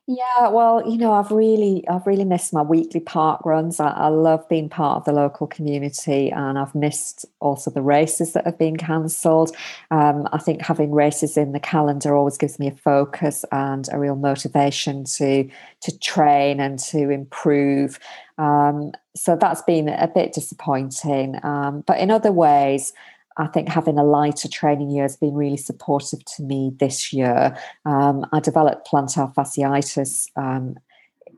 Yeah, 0.08 0.50
well, 0.50 0.88
you 0.88 0.98
know, 0.98 1.12
I've 1.12 1.32
really, 1.32 1.82
I've 1.88 2.06
really 2.06 2.24
missed 2.24 2.52
my 2.52 2.62
weekly 2.62 3.00
park 3.00 3.44
runs. 3.44 3.80
I, 3.80 3.88
I, 3.88 4.06
love 4.06 4.48
being 4.48 4.68
part 4.68 4.98
of 4.98 5.04
the 5.04 5.10
local 5.10 5.48
community, 5.48 6.30
and 6.30 6.56
I've 6.56 6.76
missed 6.76 7.26
also 7.40 7.72
the 7.72 7.82
races 7.82 8.32
that 8.32 8.44
have 8.44 8.56
been 8.56 8.76
cancelled. 8.76 9.56
Um, 9.90 10.28
I 10.32 10.38
think 10.38 10.62
having 10.62 10.92
races 10.92 11.36
in 11.36 11.50
the 11.50 11.58
calendar 11.58 12.14
always 12.14 12.38
gives 12.38 12.60
me 12.60 12.68
a 12.68 12.76
focus 12.76 13.44
and 13.50 13.88
a 13.90 13.98
real 13.98 14.14
motivation 14.14 15.02
to 15.16 15.50
to 15.80 15.98
train 15.98 16.60
and 16.60 16.78
to 16.78 17.10
improve. 17.10 17.98
Um, 18.38 18.92
so 19.16 19.34
that's 19.34 19.62
been 19.62 19.88
a 19.88 20.06
bit 20.06 20.32
disappointing, 20.32 21.44
um, 21.44 21.82
but 21.84 21.98
in 21.98 22.12
other 22.12 22.30
ways. 22.30 22.92
I 23.38 23.46
think 23.48 23.68
having 23.68 23.98
a 23.98 24.04
lighter 24.04 24.48
training 24.48 24.90
year 24.90 25.02
has 25.02 25.16
been 25.16 25.34
really 25.34 25.56
supportive 25.58 26.24
to 26.36 26.42
me 26.42 26.72
this 26.78 27.12
year. 27.12 27.56
Um, 27.84 28.24
I 28.32 28.40
developed 28.40 28.88
plantar 28.88 29.34
fasciitis 29.34 30.28
um, 30.36 30.76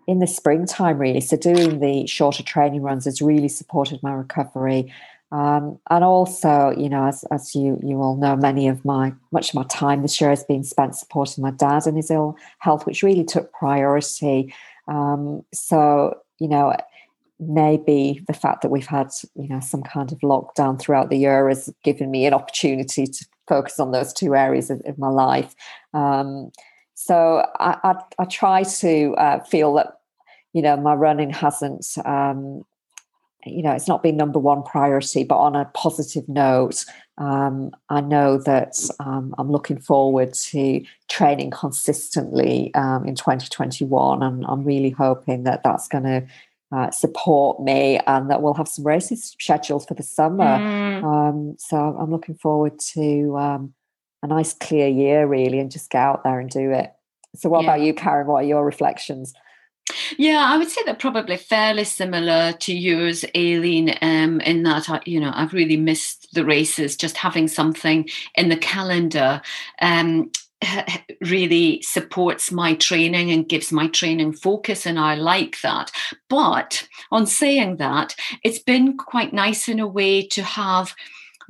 in 0.07 0.21
the 0.21 0.27
springtime, 0.27 0.99
really. 0.99 1.21
So 1.21 1.37
doing 1.37 1.81
the 1.81 2.07
shorter 2.07 2.43
training 2.43 2.83
runs 2.83 3.05
has 3.05 3.21
really 3.21 3.49
supported 3.49 4.03
my 4.03 4.13
recovery. 4.13 4.93
Um, 5.31 5.79
and 5.91 6.05
also, 6.05 6.73
you 6.77 6.89
know, 6.89 7.07
as, 7.07 7.25
as 7.31 7.55
you 7.55 7.79
you 7.83 8.01
all 8.01 8.17
know, 8.17 8.35
many 8.35 8.67
of 8.69 8.85
my 8.85 9.13
much 9.31 9.51
of 9.51 9.55
my 9.57 9.65
time 9.65 10.01
this 10.01 10.19
year 10.21 10.31
has 10.31 10.45
been 10.45 10.65
spent 10.65 10.97
supporting 10.97 11.43
my 11.43 11.51
dad 11.51 11.87
in 11.87 11.97
his 11.97 12.11
ill 12.11 12.39
health, 12.61 12.87
which 12.87 13.03
really 13.03 13.25
took 13.25 13.53
priority. 13.53 14.55
Um, 14.87 15.45
so, 15.53 16.17
you 16.39 16.49
know, 16.49 16.75
maybe 17.40 18.22
the 18.27 18.33
fact 18.35 18.62
that 18.62 18.70
we've 18.70 18.87
had 18.87 19.09
you 19.35 19.48
know 19.48 19.61
some 19.61 19.83
kind 19.83 20.12
of 20.12 20.18
lockdown 20.18 20.79
throughout 20.79 21.11
the 21.11 21.18
year 21.18 21.48
has 21.48 21.72
given 21.85 22.11
me 22.11 22.27
an 22.27 22.35
opportunity 22.35 23.07
to 23.07 23.27
focus 23.46 23.81
on 23.81 23.92
those 23.92 24.12
two 24.12 24.35
areas 24.35 24.70
of, 24.70 24.81
of 24.85 24.98
my 24.98 25.09
life. 25.09 25.55
Um, 25.94 26.51
so 26.94 27.46
I, 27.61 27.79
I, 27.85 27.94
I, 28.18 28.24
try 28.24 28.64
to 28.64 29.14
uh, 29.14 29.44
feel 29.44 29.74
that 29.74 30.01
you 30.53 30.62
know 30.62 30.77
my 30.77 30.94
running 30.94 31.31
hasn't 31.31 31.87
um, 32.05 32.64
you 33.46 33.62
know 33.62 33.72
it's 33.72 33.88
not 33.88 34.03
been 34.03 34.16
number 34.16 34.38
one 34.38 34.62
priority 34.62 35.24
but 35.24 35.38
on 35.38 35.55
a 35.55 35.64
positive 35.74 36.29
note 36.29 36.85
um, 37.18 37.70
i 37.88 38.01
know 38.01 38.37
that 38.37 38.74
um, 39.01 39.35
i'm 39.38 39.51
looking 39.51 39.79
forward 39.79 40.35
to 40.35 40.83
training 41.09 41.51
consistently 41.51 42.72
um, 42.74 43.07
in 43.07 43.14
2021 43.14 44.22
and 44.22 44.44
i'm 44.48 44.64
really 44.64 44.90
hoping 44.90 45.44
that 45.44 45.62
that's 45.62 45.88
going 45.88 46.05
to 46.05 46.27
uh, 46.71 46.91
support 46.91 47.63
me 47.63 47.99
and 48.07 48.31
that 48.31 48.43
we'll 48.43 48.55
have 48.55 48.69
some 48.69 48.87
races 48.87 49.35
scheduled 49.41 49.87
for 49.89 49.95
the 49.95 50.03
summer. 50.03 50.45
Mm. 50.45 51.05
Um, 51.05 51.57
so 51.59 51.77
I'm 51.77 52.11
looking 52.11 52.35
forward 52.35 52.79
to 52.95 53.37
um, 53.39 53.75
a 54.23 54.27
nice 54.27 54.53
clear 54.53 54.89
year, 54.89 55.27
really, 55.27 55.59
and 55.59 55.71
just 55.71 55.91
get 55.91 56.03
out 56.03 56.25
there 56.25 56.41
and 56.41 56.51
do 56.51 56.71
it. 56.73 56.93
So, 57.37 57.49
what 57.49 57.63
yeah. 57.63 57.71
about 57.71 57.81
you, 57.83 57.95
Karen? 57.95 58.27
What 58.27 58.45
are 58.45 58.47
your 58.47 58.65
reflections? 58.65 59.33
Yeah, 60.19 60.45
I 60.47 60.59
would 60.59 60.69
say 60.69 60.83
that 60.85 60.99
probably 60.99 61.37
fairly 61.37 61.85
similar 61.85 62.53
to 62.53 62.75
yours, 62.75 63.25
Aileen, 63.35 63.97
um, 64.03 64.41
in 64.43 64.63
that 64.65 64.91
I, 64.91 65.01
you 65.07 65.21
know 65.21 65.33
I've 65.35 65.53
really 65.53 65.77
missed 65.77 66.29
the 66.33 66.45
races. 66.45 66.97
Just 66.97 67.17
having 67.17 67.49
something 67.49 68.09
in 68.35 68.49
the 68.49 68.57
calendar. 68.57 69.41
Um, 69.81 70.31
really 71.21 71.83
supports 71.83 72.51
my 72.51 72.75
training 72.75 73.31
and 73.31 73.49
gives 73.49 73.73
my 73.73 73.87
training 73.88 74.33
focus 74.33 74.87
and 74.87 74.99
I 74.99 75.14
like 75.14 75.61
that. 75.62 75.90
But 76.29 76.87
on 77.11 77.27
saying 77.27 77.77
that 77.77 78.14
it's 78.44 78.59
been 78.59 78.97
quite 78.97 79.33
nice 79.33 79.68
in 79.68 79.81
a 79.81 79.87
way 79.87 80.27
to 80.29 80.42
have 80.42 80.94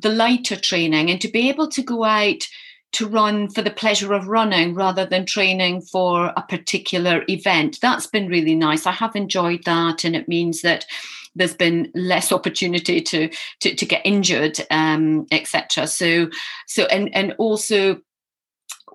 the 0.01 0.11
lighter 0.11 0.57
training 0.57 1.11
and 1.11 1.21
to 1.21 1.29
be 1.29 1.49
able 1.49 1.69
to 1.69 1.83
go 1.83 2.05
out 2.05 2.47
to 2.91 3.07
run 3.07 3.51
for 3.51 3.63
the 3.63 3.71
pleasure 3.71 4.15
of 4.15 4.29
running 4.29 4.75
rather 4.75 5.05
than 5.05 5.27
training 5.27 5.83
for 5.83 6.33
a 6.37 6.43
particular 6.43 7.23
event. 7.29 7.79
That's 7.83 8.07
been 8.07 8.29
really 8.29 8.55
nice. 8.55 8.87
I 8.87 8.93
have 8.93 9.15
enjoyed 9.15 9.65
that 9.65 10.05
and 10.05 10.17
it 10.17 10.29
means 10.29 10.63
that 10.63 10.87
there's 11.35 11.55
been 11.55 11.91
less 11.95 12.33
opportunity 12.33 13.01
to 13.01 13.31
to, 13.61 13.75
to 13.75 13.87
get 13.87 14.03
injured 14.05 14.59
um, 14.71 15.27
etc 15.31 15.87
so 15.87 16.29
so 16.67 16.85
and 16.87 17.15
and 17.15 17.35
also 17.39 18.01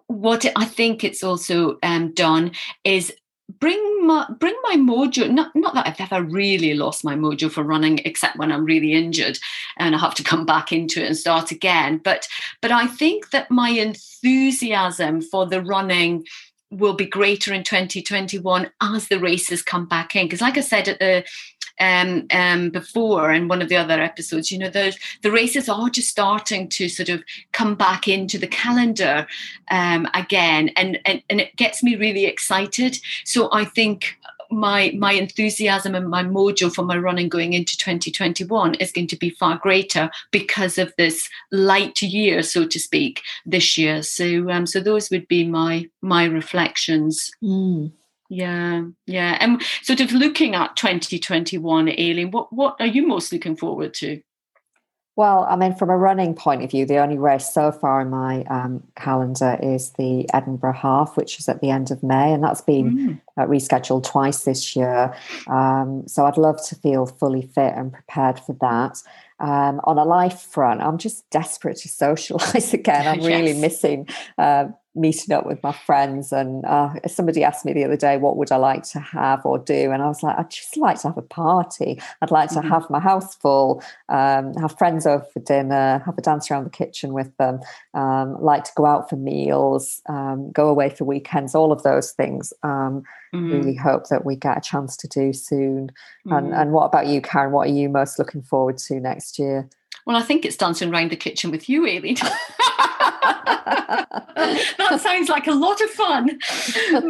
what 0.08 0.46
I 0.56 0.66
think 0.66 1.04
it's 1.04 1.24
also 1.24 1.78
um, 1.84 2.14
done 2.14 2.52
is 2.84 3.14
bring 3.60 4.08
my 4.08 4.26
bring 4.40 4.56
my 4.64 4.76
mojo 4.76 5.30
not 5.30 5.54
not 5.54 5.74
that 5.74 5.86
i've 5.86 6.00
ever 6.00 6.24
really 6.24 6.74
lost 6.74 7.04
my 7.04 7.14
mojo 7.14 7.52
for 7.52 7.62
running 7.62 8.00
except 8.06 8.38
when 8.38 8.54
i'm 8.54 8.64
really 8.64 8.94
injured 8.94 9.38
and 9.78 9.94
i 9.94 9.98
have 9.98 10.16
to 10.16 10.24
come 10.24 10.46
back 10.46 10.72
into 10.72 11.02
it 11.02 11.08
and 11.08 11.18
start 11.18 11.52
again 11.52 11.98
but 11.98 12.26
but 12.62 12.72
i 12.72 12.88
think 12.88 13.32
that 13.32 13.52
my 13.52 13.70
enthusiasm 13.70 15.22
for 15.22 15.46
the 15.46 15.62
running 15.62 16.24
will 16.74 16.94
be 16.94 17.06
greater 17.06 17.54
in 17.54 17.64
2021 17.64 18.70
as 18.82 19.08
the 19.08 19.20
races 19.20 19.62
come 19.62 19.86
back 19.86 20.16
in. 20.16 20.26
Because, 20.26 20.42
like 20.42 20.58
I 20.58 20.62
said 20.62 20.88
at 20.88 21.00
the 21.00 21.24
um, 21.80 22.28
um, 22.32 22.70
before 22.70 23.32
in 23.32 23.48
one 23.48 23.62
of 23.62 23.70
the 23.70 23.76
other 23.76 24.02
episodes, 24.02 24.52
you 24.52 24.58
know, 24.58 24.70
those 24.70 24.98
the 25.22 25.32
races 25.32 25.70
are 25.70 25.90
just 25.90 26.10
starting 26.10 26.70
to 26.70 26.90
sort 26.90 27.10
of 27.10 27.24
come 27.52 27.76
back 27.76 28.08
into 28.08 28.38
the 28.38 28.48
calendar 28.48 29.28
um, 29.72 30.08
again, 30.14 30.70
and, 30.76 31.00
and 31.06 31.22
and 31.30 31.42
it 31.42 31.56
gets 31.56 31.84
me 31.84 31.96
really 31.96 32.26
excited. 32.26 33.00
So 33.26 33.50
I 33.52 33.66
think 33.66 34.18
my 34.54 34.94
my 34.98 35.14
enthusiasm 35.14 35.96
and 35.96 36.10
my 36.10 36.24
mojo 36.24 36.74
for 36.74 36.84
my 36.84 36.98
running 36.98 37.30
going 37.30 37.54
into 37.54 37.78
2021 37.78 38.76
is 38.76 38.92
going 38.92 39.08
to 39.08 39.16
be 39.16 39.30
far 39.30 39.58
greater 39.58 40.10
because 40.32 40.78
of 40.78 40.94
this 40.98 41.30
light 41.52 42.02
year 42.02 42.44
so 42.44 42.66
to 42.66 42.80
speak 42.80 43.22
this 43.46 43.78
year 43.78 44.02
so 44.04 44.50
um 44.50 44.66
so 44.66 44.80
those 44.80 45.10
would 45.10 45.28
be 45.28 45.46
my 45.48 45.90
my 46.02 46.26
reflections 46.26 47.32
mm. 47.44 47.92
Yeah 48.34 48.84
yeah 49.06 49.38
and 49.40 49.62
sort 49.82 50.00
of 50.00 50.12
looking 50.12 50.56
at 50.56 50.76
2021 50.76 51.90
aileen 51.90 52.32
what 52.32 52.52
what 52.52 52.76
are 52.80 52.88
you 52.88 53.06
most 53.06 53.32
looking 53.32 53.56
forward 53.56 53.94
to 53.94 54.22
well, 55.16 55.46
I 55.48 55.56
mean, 55.56 55.76
from 55.76 55.92
a 55.92 55.98
running 55.98 56.34
point 56.34 56.64
of 56.64 56.72
view, 56.72 56.88
the 56.88 56.98
only 56.98 57.20
race 57.20 57.54
so 57.54 57.72
far 57.72 58.02
in 58.02 58.10
my 58.10 58.44
um, 58.46 58.82
calendar 58.96 59.60
is 59.62 59.92
the 59.92 60.28
Edinburgh 60.34 60.74
Half, 60.74 61.18
which 61.18 61.38
is 61.38 61.48
at 61.48 61.62
the 61.62 61.70
end 61.70 61.92
of 61.92 62.02
May, 62.02 62.34
and 62.34 62.44
that's 62.44 62.62
been 62.62 62.98
mm. 62.98 63.22
uh, 63.38 63.46
rescheduled 63.46 64.06
twice 64.06 64.44
this 64.44 64.76
year. 64.76 65.16
Um, 65.46 66.08
so 66.08 66.26
I'd 66.26 66.38
love 66.38 66.66
to 66.68 66.76
feel 66.76 67.06
fully 67.06 67.44
fit 67.44 67.74
and 67.76 67.94
prepared 67.94 68.40
for 68.40 68.54
that. 68.54 69.04
Um, 69.40 69.82
on 69.84 70.00
a 70.00 70.04
life 70.04 70.40
front, 70.40 70.82
I'm 70.82 70.98
just 70.98 71.30
desperate 71.30 71.78
to 71.78 71.90
socialize 71.90 72.74
again. 72.74 73.08
I'm 73.20 73.24
really 73.24 73.52
yes. 73.52 73.62
missing 73.62 74.10
uh, 74.40 74.70
meeting 74.96 75.34
up 75.34 75.46
with 75.46 75.62
my 75.64 75.72
friends. 75.72 76.32
And 76.32 76.64
uh, 76.66 76.94
somebody 77.08 77.44
asked 77.44 77.66
me 77.66 77.74
the 77.74 77.84
other 77.84 77.98
day, 77.98 78.18
what 78.18 78.38
would 78.38 78.52
I 78.52 78.58
like 78.58 78.84
to 78.90 79.00
have 79.00 79.46
or 79.46 79.58
do? 79.58 79.92
And 79.92 80.02
I 80.02 80.08
was 80.08 80.24
like, 80.24 80.38
I'd 80.38 80.52
just 80.52 80.78
like 80.78 81.00
to 81.02 81.08
have 81.08 81.18
a 81.18 81.24
party. 81.24 82.00
I'd 82.22 82.32
like 82.32 82.50
to 82.50 82.56
mm-hmm. 82.56 82.70
have 82.70 82.90
my 82.90 83.00
house 83.00 83.36
full, 83.36 83.84
um, 84.10 84.54
have 84.56 84.78
friends 84.78 85.06
over 85.06 85.26
for 85.34 85.40
dinner, 85.40 86.02
have 86.06 86.18
a 86.18 86.22
dance 86.22 86.50
around 86.50 86.66
the 86.66 86.70
kitchen 86.70 87.14
with 87.14 87.36
them, 87.38 87.60
um, 87.94 88.42
like 88.42 88.66
to 88.66 88.72
go 88.76 88.86
out 88.86 89.10
for 89.10 89.16
meals, 89.16 90.02
um, 90.08 90.52
go 90.52 90.68
away 90.68 90.90
for 90.90 91.06
weekends, 91.06 91.56
all 91.56 91.72
of 91.72 91.84
those 91.84 92.12
things. 92.12 92.54
Um, 92.64 93.04
mm-hmm. 93.34 93.52
Really 93.52 93.76
hope 93.76 94.10
that 94.10 94.26
we 94.26 94.36
get 94.36 94.58
a 94.58 94.62
chance 94.62 94.96
to 94.98 95.08
do 95.08 95.34
soon. 95.34 95.90
Mm-hmm. 96.26 96.34
And, 96.34 96.54
and 96.54 96.72
what 96.72 96.86
about 96.86 97.08
you, 97.08 97.22
Karen? 97.22 97.52
What 97.52 97.68
are 97.68 97.74
you 97.74 97.90
most 97.90 98.20
looking 98.20 98.42
forward 98.42 98.78
to 98.80 99.00
next 99.00 99.40
year? 99.40 99.70
Well, 100.06 100.18
I 100.18 100.22
think 100.22 100.46
it's 100.46 100.58
dancing 100.58 100.94
around 100.94 101.12
the 101.12 101.16
kitchen 101.16 101.50
with 101.50 101.70
you, 101.70 101.88
Aileen. 101.88 102.18
that 104.36 105.00
sounds 105.02 105.30
like 105.30 105.48
a 105.48 105.54
lot 105.54 105.80
of 105.82 105.90
fun. 105.92 106.40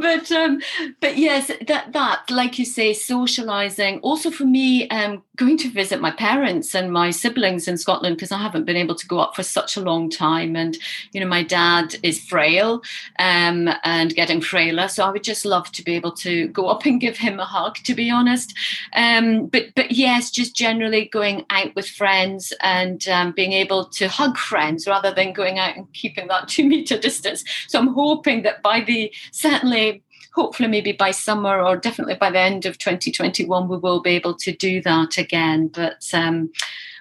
But 0.02 0.32
um 0.32 0.62
but 1.00 1.18
yes 1.18 1.52
that 1.68 1.94
that 1.94 2.24
like 2.30 2.60
you 2.60 2.66
say 2.66 2.94
socializing. 2.94 4.00
Also 4.00 4.30
for 4.30 4.46
me 4.46 4.88
um 4.90 5.24
going 5.36 5.58
to 5.58 5.70
visit 5.70 6.00
my 6.00 6.12
parents 6.12 6.76
and 6.76 6.92
my 6.92 7.10
siblings 7.10 7.68
in 7.68 7.78
Scotland 7.78 8.18
because 8.18 8.32
I 8.32 8.38
haven't 8.38 8.66
been 8.66 8.76
able 8.76 8.96
to 8.96 9.08
go 9.08 9.20
up 9.20 9.36
for 9.36 9.44
such 9.44 9.76
a 9.78 9.82
long 9.82 10.10
time. 10.10 10.56
And 10.56 10.78
you 11.12 11.20
know 11.20 11.28
my 11.28 11.44
dad 11.44 11.96
is 12.04 12.24
frail 12.24 12.82
um 13.20 13.70
and 13.84 14.14
getting 14.14 14.42
frailer. 14.42 14.88
So 14.88 15.04
I 15.04 15.10
would 15.10 15.24
just 15.24 15.46
love 15.46 15.72
to 15.72 15.84
be 15.84 15.96
able 15.96 16.12
to 16.18 16.48
go 16.50 16.68
up 16.68 16.86
and 16.86 17.02
give 17.02 17.18
him 17.18 17.40
a 17.40 17.46
hug 17.46 17.76
to 17.86 17.96
be 17.96 18.12
honest. 18.12 18.54
Um 18.96 19.48
but 19.48 19.74
but 19.76 19.92
yes 19.92 20.30
just 20.30 20.56
generally 20.56 21.06
going 21.06 21.46
out 21.50 21.76
with 21.76 21.88
friends 21.88 22.54
and 22.62 23.08
um, 23.08 23.32
being 23.32 23.54
able 23.54 23.86
to 23.86 24.08
hug 24.08 24.38
friends 24.38 24.88
rather 24.88 25.14
than 25.14 25.34
going 25.34 25.60
out 25.60 25.76
and 25.76 25.92
keeping 26.04 26.28
that 26.28 26.48
two 26.54 26.68
meter 26.68 26.98
distance. 26.98 27.44
So 27.68 27.80
I'm 27.80 27.94
hoping 27.94 28.44
that 28.44 28.62
by 28.62 28.82
the 28.82 29.12
certainly 29.32 30.04
hopefully 30.34 30.68
maybe 30.68 30.92
by 30.92 31.12
summer 31.12 31.62
or 31.62 31.78
definitely 31.78 32.16
by 32.16 32.32
the 32.32 32.40
end 32.40 32.66
of 32.66 32.78
2021 32.80 33.68
we 33.68 33.78
will 33.78 34.02
be 34.02 34.10
able 34.12 34.34
to 34.34 34.52
do 34.52 34.82
that 34.82 35.16
again 35.20 35.68
but 35.68 36.04
um, 36.12 36.52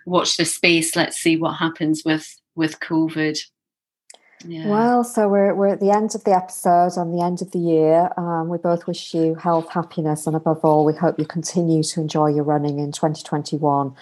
watch 0.05 0.37
the 0.37 0.45
space 0.45 0.95
let's 0.95 1.17
see 1.17 1.35
what 1.35 1.55
happens 1.55 2.03
with 2.05 2.39
with 2.55 2.79
covid 2.81 3.39
yeah. 4.45 4.67
Well, 4.67 5.05
so 5.05 5.29
we're 5.29 5.55
we're 5.55 5.69
at 5.69 5.79
the 5.79 5.91
end 5.91 6.17
of 6.17 6.25
the 6.25 6.33
episode 6.33 6.97
and 6.97 7.17
the 7.17 7.23
end 7.23 7.43
of 7.43 7.53
the 7.53 7.61
year. 7.61 8.11
Um, 8.17 8.49
we 8.49 8.59
both 8.59 8.89
wish 8.89 9.15
you 9.15 9.37
health, 9.37 9.69
happiness, 9.71 10.27
and 10.27 10.35
above 10.35 10.65
all, 10.65 10.85
we 10.85 10.95
hope 10.95 11.19
you 11.19 11.25
continue 11.25 11.83
to 11.85 12.01
enjoy 12.01 12.29
your 12.29 12.43
running 12.43 12.81
in 12.81 12.91
2021 12.91 13.95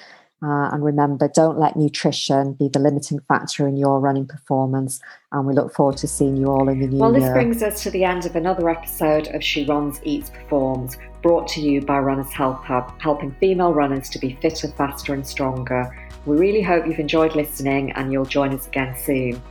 uh, 0.42 0.70
and 0.72 0.82
remember, 0.82 1.28
don't 1.28 1.58
let 1.58 1.76
nutrition 1.76 2.54
be 2.54 2.68
the 2.68 2.78
limiting 2.78 3.20
factor 3.28 3.68
in 3.68 3.76
your 3.76 4.00
running 4.00 4.26
performance. 4.26 5.00
And 5.32 5.46
we 5.46 5.52
look 5.52 5.74
forward 5.74 5.98
to 5.98 6.08
seeing 6.08 6.36
you 6.36 6.46
all 6.46 6.68
in 6.68 6.80
the 6.80 6.86
new 6.86 6.98
well, 6.98 7.12
year. 7.12 7.20
Well, 7.20 7.28
this 7.28 7.34
brings 7.34 7.62
us 7.62 7.82
to 7.82 7.90
the 7.90 8.04
end 8.04 8.24
of 8.24 8.36
another 8.36 8.70
episode 8.70 9.28
of 9.28 9.44
She 9.44 9.66
Runs, 9.66 10.00
Eats, 10.02 10.30
Performs, 10.30 10.96
brought 11.22 11.46
to 11.48 11.60
you 11.60 11.82
by 11.82 11.98
Runners 11.98 12.32
Health 12.32 12.64
Hub, 12.64 12.98
helping 13.02 13.32
female 13.32 13.74
runners 13.74 14.08
to 14.10 14.18
be 14.18 14.38
fitter, 14.40 14.68
faster, 14.68 15.12
and 15.12 15.26
stronger. 15.26 15.94
We 16.24 16.38
really 16.38 16.62
hope 16.62 16.86
you've 16.86 16.98
enjoyed 16.98 17.34
listening 17.34 17.92
and 17.92 18.10
you'll 18.10 18.24
join 18.24 18.54
us 18.54 18.66
again 18.66 18.96
soon. 18.96 19.42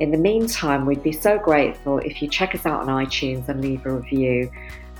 In 0.00 0.10
the 0.10 0.18
meantime, 0.18 0.86
we'd 0.86 1.04
be 1.04 1.12
so 1.12 1.38
grateful 1.38 1.98
if 1.98 2.20
you 2.20 2.26
check 2.26 2.56
us 2.56 2.66
out 2.66 2.80
on 2.80 2.88
iTunes 2.88 3.48
and 3.48 3.60
leave 3.60 3.86
a 3.86 3.92
review. 3.92 4.50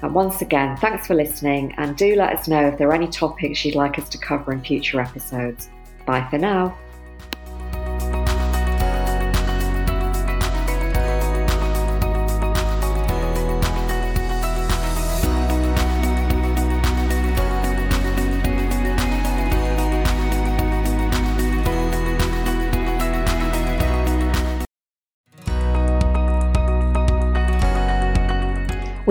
And 0.03 0.15
once 0.15 0.43
again, 0.43 0.77
thanks 0.77 1.07
for 1.07 1.15
listening 1.15 1.75
and 1.79 1.97
do 1.97 2.17
let 2.17 2.37
us 2.37 2.49
know 2.49 2.69
if 2.69 2.79
there 2.79 2.89
are 2.89 2.95
any 2.95 3.07
topics 3.07 3.65
you'd 3.65 3.77
like 3.77 3.99
us 3.99 4.09
to 4.11 4.19
cover 4.19 4.53
in 4.53 4.61
future 4.63 5.01
episodes. 5.01 5.71
Bye 6.05 6.27
for 6.29 6.39
now. 6.39 6.77